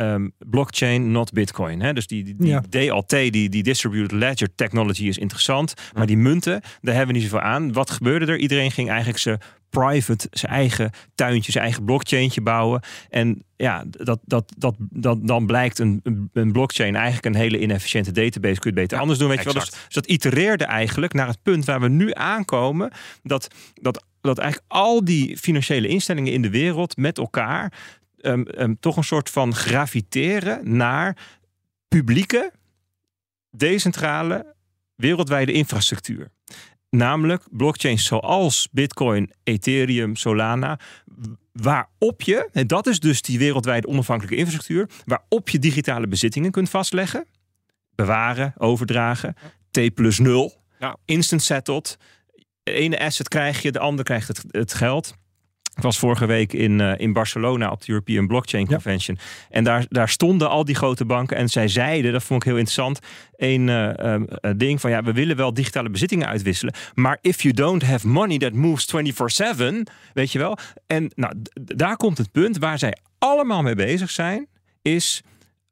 [0.00, 1.80] Ehm, blockchain, not bitcoin.
[1.80, 1.92] Hè?
[1.92, 2.60] Dus die, die, die Ja.
[2.68, 5.74] DLT, die, die distributed ledger technology is interessant.
[5.94, 7.72] Maar die munten, daar hebben we niet zoveel aan.
[7.72, 8.38] Wat gebeurde er?
[8.38, 9.40] Iedereen ging eigenlijk zijn
[9.70, 12.80] private, zijn eigen tuintje, zijn eigen blockchaintje bouwen.
[13.10, 16.00] En ja, dat, dat, dat, dat, dan blijkt een,
[16.32, 18.60] een- blockchain eigenlijk een hele inefficiënte database.
[18.60, 19.54] Kun je het beter Ja, anders doen, weet je wel.
[19.54, 22.90] Dus, dus dat itereerde eigenlijk naar het punt waar we nu aankomen.
[23.22, 27.72] Dat, dat, dat eigenlijk al die financiële instellingen in de wereld met elkaar
[28.20, 31.16] ehm, ehm, toch een soort van graviteren naar
[31.88, 32.52] publieke,
[33.50, 34.54] decentrale,
[34.94, 36.30] wereldwijde infrastructuur.
[36.90, 40.78] Namelijk blockchains zoals Bitcoin, Ethereum, Solana,
[41.52, 46.70] waarop je, en dat is dus die wereldwijde onafhankelijke infrastructuur, waarop je digitale bezittingen kunt
[46.70, 47.26] vastleggen,
[47.94, 49.34] bewaren, overdragen,
[49.70, 50.96] T plus 0, Ja.
[51.04, 51.96] instant settled.
[52.62, 55.14] De ene asset krijg je, de ander krijgt het, het geld.
[55.80, 58.72] Ik was vorige week in, eh, in Barcelona op de European Blockchain Ja.
[58.72, 59.18] Convention.
[59.50, 61.36] En daar, daar stonden al die grote banken.
[61.36, 62.98] En zij zeiden, dat vond ik heel interessant,
[63.36, 66.74] een eh, ehm, eh, ding van ja, we willen wel digitale bezittingen uitwisselen.
[66.94, 70.58] Maar if you don't have money that moves 24-7, weet je wel.
[70.86, 74.46] En nou, daar komt het punt waar zij allemaal mee bezig zijn,
[74.82, 75.22] is.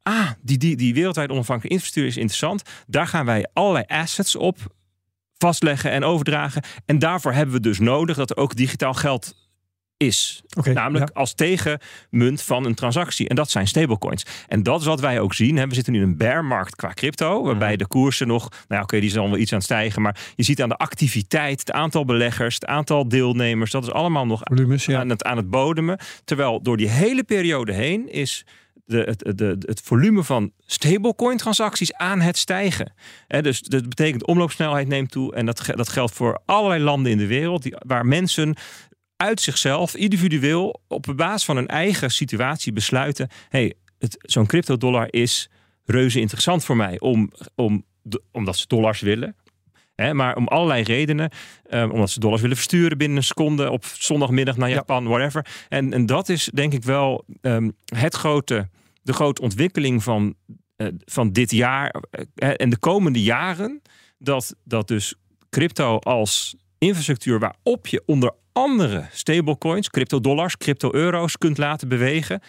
[0.01, 2.63] Ah, die, die, die wereldwijd onafhankelijke infrastructuur is interessant.
[2.87, 4.57] Daar gaan wij allerlei assets op
[5.37, 6.63] vastleggen en overdragen.
[6.85, 9.48] En daarvoor hebben we dus nodig dat er ook digitaal geld
[9.99, 10.43] is.
[10.73, 11.19] Namelijk ja.
[11.19, 13.29] als tegenmunt van een transactie.
[13.29, 14.25] En dat zijn stablecoins.
[14.47, 15.57] En dat is wat wij ook zien.
[15.57, 15.67] Hè.
[15.67, 17.43] We zitten nu in een bearmarkt qua crypto.
[17.43, 18.49] Waarbij de koersen nog...
[18.67, 20.01] Nou oké, die zijn wel iets aan het stijgen.
[20.01, 22.53] Maar je ziet aan de activiteit, het aantal beleggers...
[22.53, 23.71] het aantal deelnemers.
[23.71, 24.99] Dat is allemaal nog Volumes, ja.
[24.99, 25.99] aan, het, aan het bodemen.
[26.25, 28.45] Terwijl door die hele periode heen is...
[28.85, 32.93] De, het, de, het volume van stablecoin transacties aan het stijgen.
[33.27, 35.35] Hè, dus dat betekent omloopsnelheid neemt toe.
[35.35, 37.63] En dat, dat geldt voor allerlei landen in de wereld.
[37.63, 38.55] Die, waar mensen
[39.19, 45.49] uit zichzelf, individueel, op basis van hun eigen situatie besluiten: hey, het- zo'n cryptodollar is
[45.85, 46.99] reuze interessant voor mij.
[46.99, 47.85] Om, om,
[48.31, 49.35] omdat ze dollars willen.
[49.95, 51.29] Hè, maar om allerlei redenen.
[51.63, 53.71] eh, omdat ze dollars willen versturen binnen een seconde.
[53.71, 54.75] Op zondagmiddag naar Ja.
[54.75, 55.45] Japan, whatever.
[55.69, 58.69] En, en dat is denk ik wel ehm, het grote,
[59.01, 60.35] de grote ontwikkeling van,
[60.75, 61.95] eh, van dit jaar.
[62.35, 63.81] eh, en de komende jaren.
[64.17, 65.15] Dat, dat dus
[65.49, 72.41] crypto als infrastructuur waarop je onder andere stablecoins, crypto-dollars, crypto-euro's kunt laten bewegen.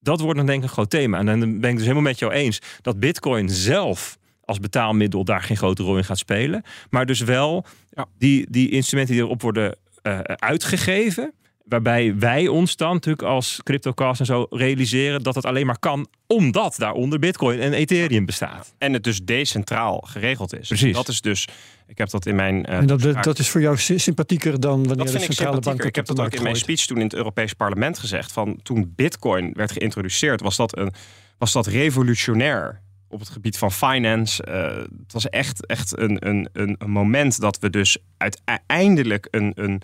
[0.00, 1.18] Dat wordt dan denk ik een groot thema.
[1.18, 5.42] En dan ben ik dus helemaal met jou eens dat Bitcoin zelf als betaalmiddel daar
[5.42, 6.62] geen grote rol in gaat spelen.
[6.90, 8.06] Maar dus wel Ja.
[8.18, 11.32] die, die instrumenten die erop worden eh, uitgegeven.
[11.64, 16.06] Waarbij wij ons dan natuurlijk als CryptoCast en zo realiseren dat het alleen maar kan
[16.26, 18.74] omdat daaronder Bitcoin en Ethereum bestaat.
[18.78, 20.68] En het dus decentraal geregeld is.
[20.68, 20.94] Precies.
[20.94, 21.48] Dat is dus,
[21.86, 22.64] ik heb dat in mijn...
[22.64, 25.50] eh, En dat, dat is voor jou sy- sympathieker dan wanneer dat de ik centrale
[25.50, 25.86] bank sympathieker.
[25.88, 28.32] Ik heb dat ook in mijn speech toen in het Europees Parlement gezegd.
[28.32, 30.92] Van toen Bitcoin werd geïntroduceerd, was dat, een,
[31.38, 34.42] was dat revolutionair op het gebied van finance.
[34.44, 39.52] Eh, het was echt, echt een, een, een, een moment dat we dus uiteindelijk een,
[39.54, 39.82] een,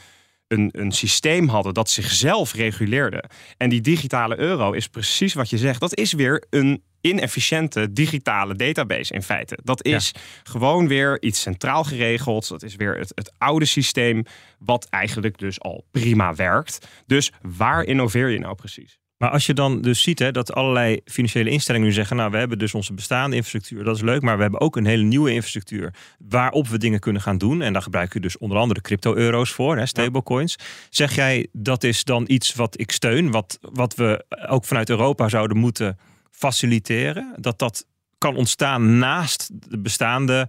[0.49, 3.25] een, een systeem hadden dat zichzelf reguleerde.
[3.57, 5.81] En die digitale euro is precies wat je zegt.
[5.81, 9.59] Dat is weer een inefficiënte digitale database in feite.
[9.63, 12.49] Dat is gewoon weer iets centraal geregeld.
[12.49, 14.25] Dat is weer het, het oude systeem,
[14.59, 16.89] wat eigenlijk dus al prima werkt.
[17.07, 18.99] Dus waar innoveer je nou precies?
[19.19, 22.37] Maar als je dan dus ziet hè, dat allerlei financiële instellingen nu zeggen: Nou, we
[22.37, 25.33] hebben dus onze bestaande infrastructuur, dat is leuk, maar we hebben ook een hele nieuwe
[25.33, 27.63] infrastructuur waarop we dingen kunnen gaan doen.
[27.63, 30.57] En daar gebruik je dus onder andere crypto-euro's voor, hè, stablecoins.
[30.91, 35.29] Zeg jij dat is dan iets wat ik steun, wat, wat we ook vanuit Europa
[35.29, 35.99] zouden moeten
[36.31, 37.35] faciliteren?
[37.37, 37.87] Dat dat
[38.19, 40.49] kan ontstaan naast de bestaande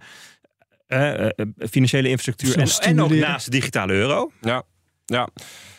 [0.87, 1.31] eh, eh,
[1.69, 4.31] financiële infrastructuur en, ook naast de digitale euro?
[4.41, 4.63] Ja,
[5.05, 5.29] ja.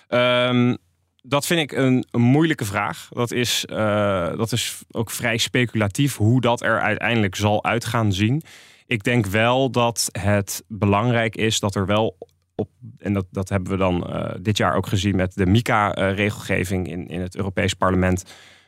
[0.08, 0.74] Ehm,
[1.22, 3.08] dat vind ik een, een moeilijke vraag.
[3.10, 8.12] Dat is, eh, dat is ook vrij speculatief hoe dat er uiteindelijk zal uit gaan
[8.12, 8.42] zien.
[8.86, 12.16] Ik denk wel dat het belangrijk is dat er wel
[12.54, 12.68] op,
[12.98, 17.08] en dat, dat hebben we dan eh, dit jaar ook gezien met de MICA-regelgeving in,
[17.08, 18.24] in het Europees Parlement.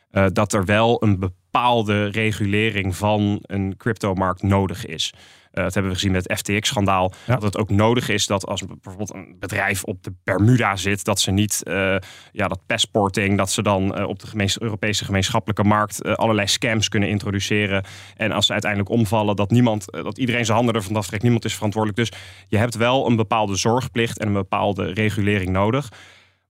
[0.09, 5.13] eh, dat er wel een bepaalde regulering van een cryptomarkt nodig is.
[5.53, 7.13] Eh, dat hebben we gezien met het FTX-schandaal.
[7.25, 7.33] Ja.
[7.33, 11.19] Dat het ook nodig is dat als bijvoorbeeld een bedrijf op de Bermuda zit, dat
[11.19, 11.95] ze niet eh,
[12.31, 16.89] ja, dat passporting, dat ze dan eh, op de gemeens- Europese gemeenschappelijke markt allerlei scams
[16.89, 17.83] kunnen introduceren.
[18.15, 21.53] En als ze uiteindelijk omvallen, dat niemand, dat iedereen zijn handen ervan aftrekt, niemand is
[21.53, 21.99] verantwoordelijk.
[21.99, 25.89] Dus je hebt wel een bepaalde zorgplicht en een bepaalde regulering nodig.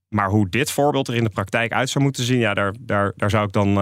[0.09, 3.13] Maar hoe dit voorbeeld er in de praktijk uit zou moeten zien, ja, daar, daar,
[3.15, 3.73] daar zou ik dan.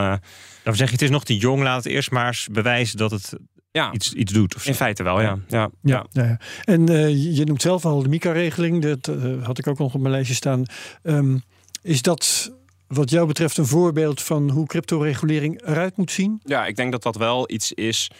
[0.63, 3.11] Dan zeg je, het is nog te jong, laat het eerst maar eens bewijzen dat
[3.11, 3.37] het
[3.71, 4.55] ja, iets, iets doet.
[4.55, 4.69] Of zo.
[4.69, 5.39] in feite wel, ja.
[5.47, 6.23] ja, Ja, ja.
[6.23, 6.37] ja.
[6.63, 8.81] En eh, je- noemt zelf al de MICA-regeling.
[8.81, 10.63] Dat eh, had ik ook nog op mijn lijstje staan.
[11.03, 11.37] Ehm,
[11.81, 12.51] is dat
[12.87, 16.39] wat jou betreft een voorbeeld van hoe cryptoregulering eruit moet zien?
[16.43, 18.11] Ja, ik denk dat dat wel iets is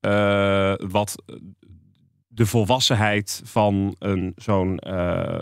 [0.00, 1.14] uh, wat
[2.32, 3.96] de volwassenheid van
[4.36, 4.80] zo'n,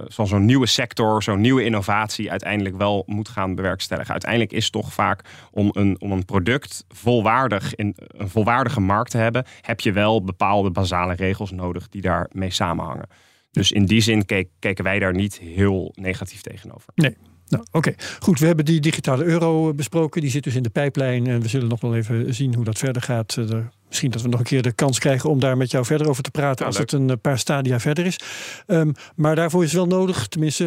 [0.09, 4.13] van zo'n nieuwe sector, zo'n nieuwe innovatie uiteindelijk wel moet gaan bewerkstelligen.
[4.13, 9.19] Uiteindelijk is toch vaak om een, om een product volwaardig in een volwaardige markt te
[9.19, 13.09] hebben, heb je wel bepaalde basale regels nodig die daarmee samenhangen.
[13.51, 14.25] Dus in die zin
[14.59, 16.93] keken wij daar niet heel negatief tegenover.
[16.95, 17.17] Nee,
[17.49, 17.95] nou, oké.
[18.19, 20.21] Goed, we hebben die digitale euro besproken.
[20.21, 21.27] Die zit dus in de pijplijn.
[21.27, 23.37] En we zullen nog wel even zien hoe dat verder gaat.
[23.39, 23.59] Eh,
[23.89, 26.23] misschien dat we nog een keer de kans krijgen om daar met jou verder over
[26.23, 26.67] te praten.
[26.67, 28.19] als het een eh, paar stadia verder is.
[28.67, 30.65] Um, maar daarvoor is wel nodig, tenminste,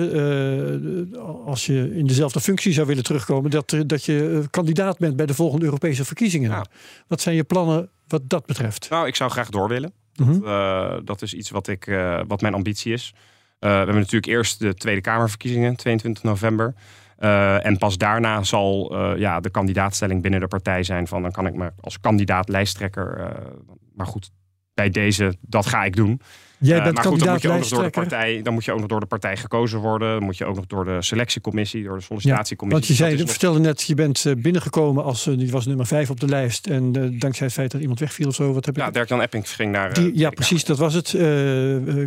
[1.14, 3.52] uh, als je in dezelfde functie zou willen terugkomen.
[3.52, 6.68] dat, dat je kandidaat bent bij de volgende Europese verkiezingen.
[7.08, 8.90] Wat zijn je plannen wat dat betreft?
[8.90, 9.94] Nou, ik zou graag door willen.
[10.16, 10.40] Mhm.
[10.40, 11.86] dat, dat, is iets wat, ik,
[12.28, 13.14] wat mijn ambitie is.
[13.62, 16.74] Eh, we hebben natuurlijk eerst de Tweede Kamerverkiezingen, 22 november.
[17.24, 21.32] Uh, en pas daarna zal uh, ja, de kandidaatstelling binnen de partij zijn van dan
[21.32, 23.34] kan ik me als kandidaat lijsttrekker.
[23.96, 24.32] maar goed,
[24.74, 26.22] bij deze, dat ga ik doen.
[26.62, 28.66] Jij eh, bent maar goed, dan moet, je ook nog door de partij, dan moet
[28.66, 30.14] je ook nog door de partij gekozen worden.
[30.14, 32.96] Dan moet je ook nog door de selectiecommissie, door de sollicitatiecommissie.
[32.96, 36.10] want je zei, vertelde net, je bent eh, binnengekomen als, uh, die was nummer vijf
[36.10, 36.68] op de lijst.
[36.68, 38.54] En dankzij het feit dat iemand wegviel of zo.
[38.54, 38.94] Wat heb ja, ik...
[38.94, 39.94] Dirk-Jan Epping ging naar...
[39.94, 41.10] Die, ja, precies, dat was het.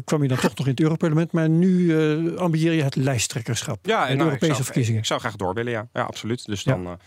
[0.05, 1.33] kwam je dan toch nog in het Europarlement.
[1.33, 1.97] Maar nu
[2.37, 5.01] ambieer je het lijsttrekkerschap ja, en de nou, Europese zou, verkiezingen.
[5.01, 5.89] Ik zou graag door willen, ja.
[5.93, 6.47] Ja, absoluut.
[6.47, 6.99] Dus dan...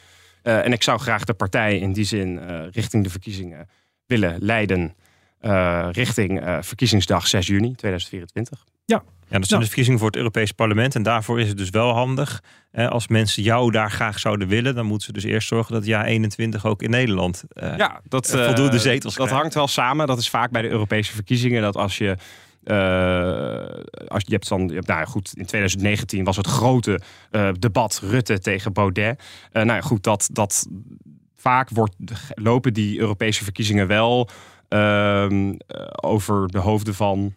[0.41, 2.39] en ik zou graag de partij in die zin
[2.71, 3.67] richting de verkiezingen
[4.05, 4.95] willen leiden...
[5.41, 8.65] Uh, richting uh, verkiezingsdag 6 juni 2024.
[8.85, 9.03] Ja.
[9.29, 10.95] Ja, dat zijn de verkiezingen voor het Europees Parlement.
[10.95, 12.43] En daarvoor is het dus wel handig.
[12.71, 15.85] Eh, als mensen jou daar graag zouden willen, dan moeten ze dus eerst zorgen dat
[15.85, 20.07] jaar 21 ook in Nederland uh, ja, dat, voldoende zetels Dat hangt wel samen.
[20.07, 21.61] Dat is vaak bij de Europese verkiezingen.
[21.61, 22.17] Dat als je.
[24.07, 26.99] als je, hebt dan, je hebt, nou goed, in 2019 was het grote
[27.59, 29.23] debat Rutte tegen Baudet.
[29.51, 30.67] nou ja, goed, dat, dat
[31.35, 31.95] vaak wordt,
[32.33, 34.56] lopen die Europese verkiezingen wel eh,
[36.01, 37.33] over de hoofden van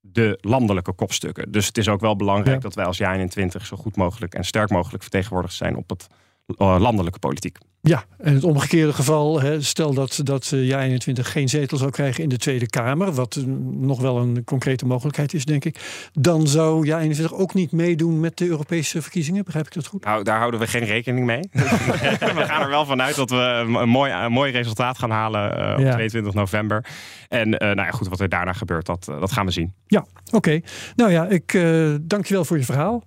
[0.00, 1.52] de landelijke kopstukken.
[1.52, 4.44] Dus het is ook wel belangrijk dat wij als jaar 21 zo goed mogelijk en
[4.44, 6.16] sterk mogelijk vertegenwoordigd zijn op het eh,
[6.56, 7.58] landelijke politiek.
[7.80, 11.90] Ja, en het omgekeerde geval, hè, stel dat, dat uh, eh, 21 geen zetel zou
[11.90, 16.46] krijgen in de Tweede Kamer, wat nog wel een concrete mogelijkheid is, denk ik, dan
[16.46, 19.44] zou ja 21 ook niet meedoen met de Europese verkiezingen.
[19.44, 20.04] Begrijp ik dat goed?
[20.04, 21.40] Nou, daar houden we geen rekening mee.
[21.52, 25.86] we gaan er wel vanuit dat we een mooi, een mooi resultaat gaan halen uh,
[25.86, 26.84] op 22 november.
[27.28, 29.72] En uh, nou ja, goed, wat er daarna gebeurt, dat, dat gaan we zien.
[29.86, 30.60] Ja, oké.
[30.96, 31.52] Nou ja, ik
[32.00, 33.04] dank je wel voor je verhaal.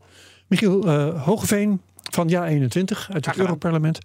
[0.47, 3.99] Michiel Hogeveen van Ja 21 uit het Europarlement.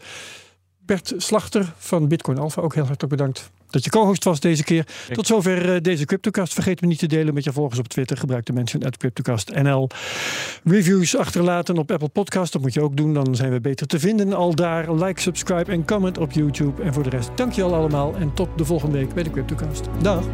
[0.79, 4.87] Bert Slachter van Bitcoin Alpha, ook heel hartelijk bedankt dat je co-host was deze keer.
[5.13, 6.53] Tot zover uh, deze CryptoCast.
[6.53, 8.17] Vergeet me niet te delen met je volgers op Twitter.
[8.17, 9.89] Gebruik de mention at CryptoCastNL.
[10.65, 12.53] Reviews achterlaten op Apple Podcast.
[12.53, 14.95] Dat moet je ook doen, dan zijn we beter te vinden al daar.
[14.95, 16.83] Like, subscribe en comment op YouTube.
[16.83, 18.15] En voor de rest, dank je al allemaal.
[18.17, 19.85] En tot de volgende week bij de CryptoCast.
[20.03, 20.25] Dag.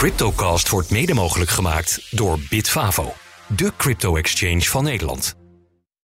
[0.00, 3.12] CryptoCast wordt mede mogelijk gemaakt door Bitfavo,
[3.46, 5.39] de crypto-exchange van Nederland.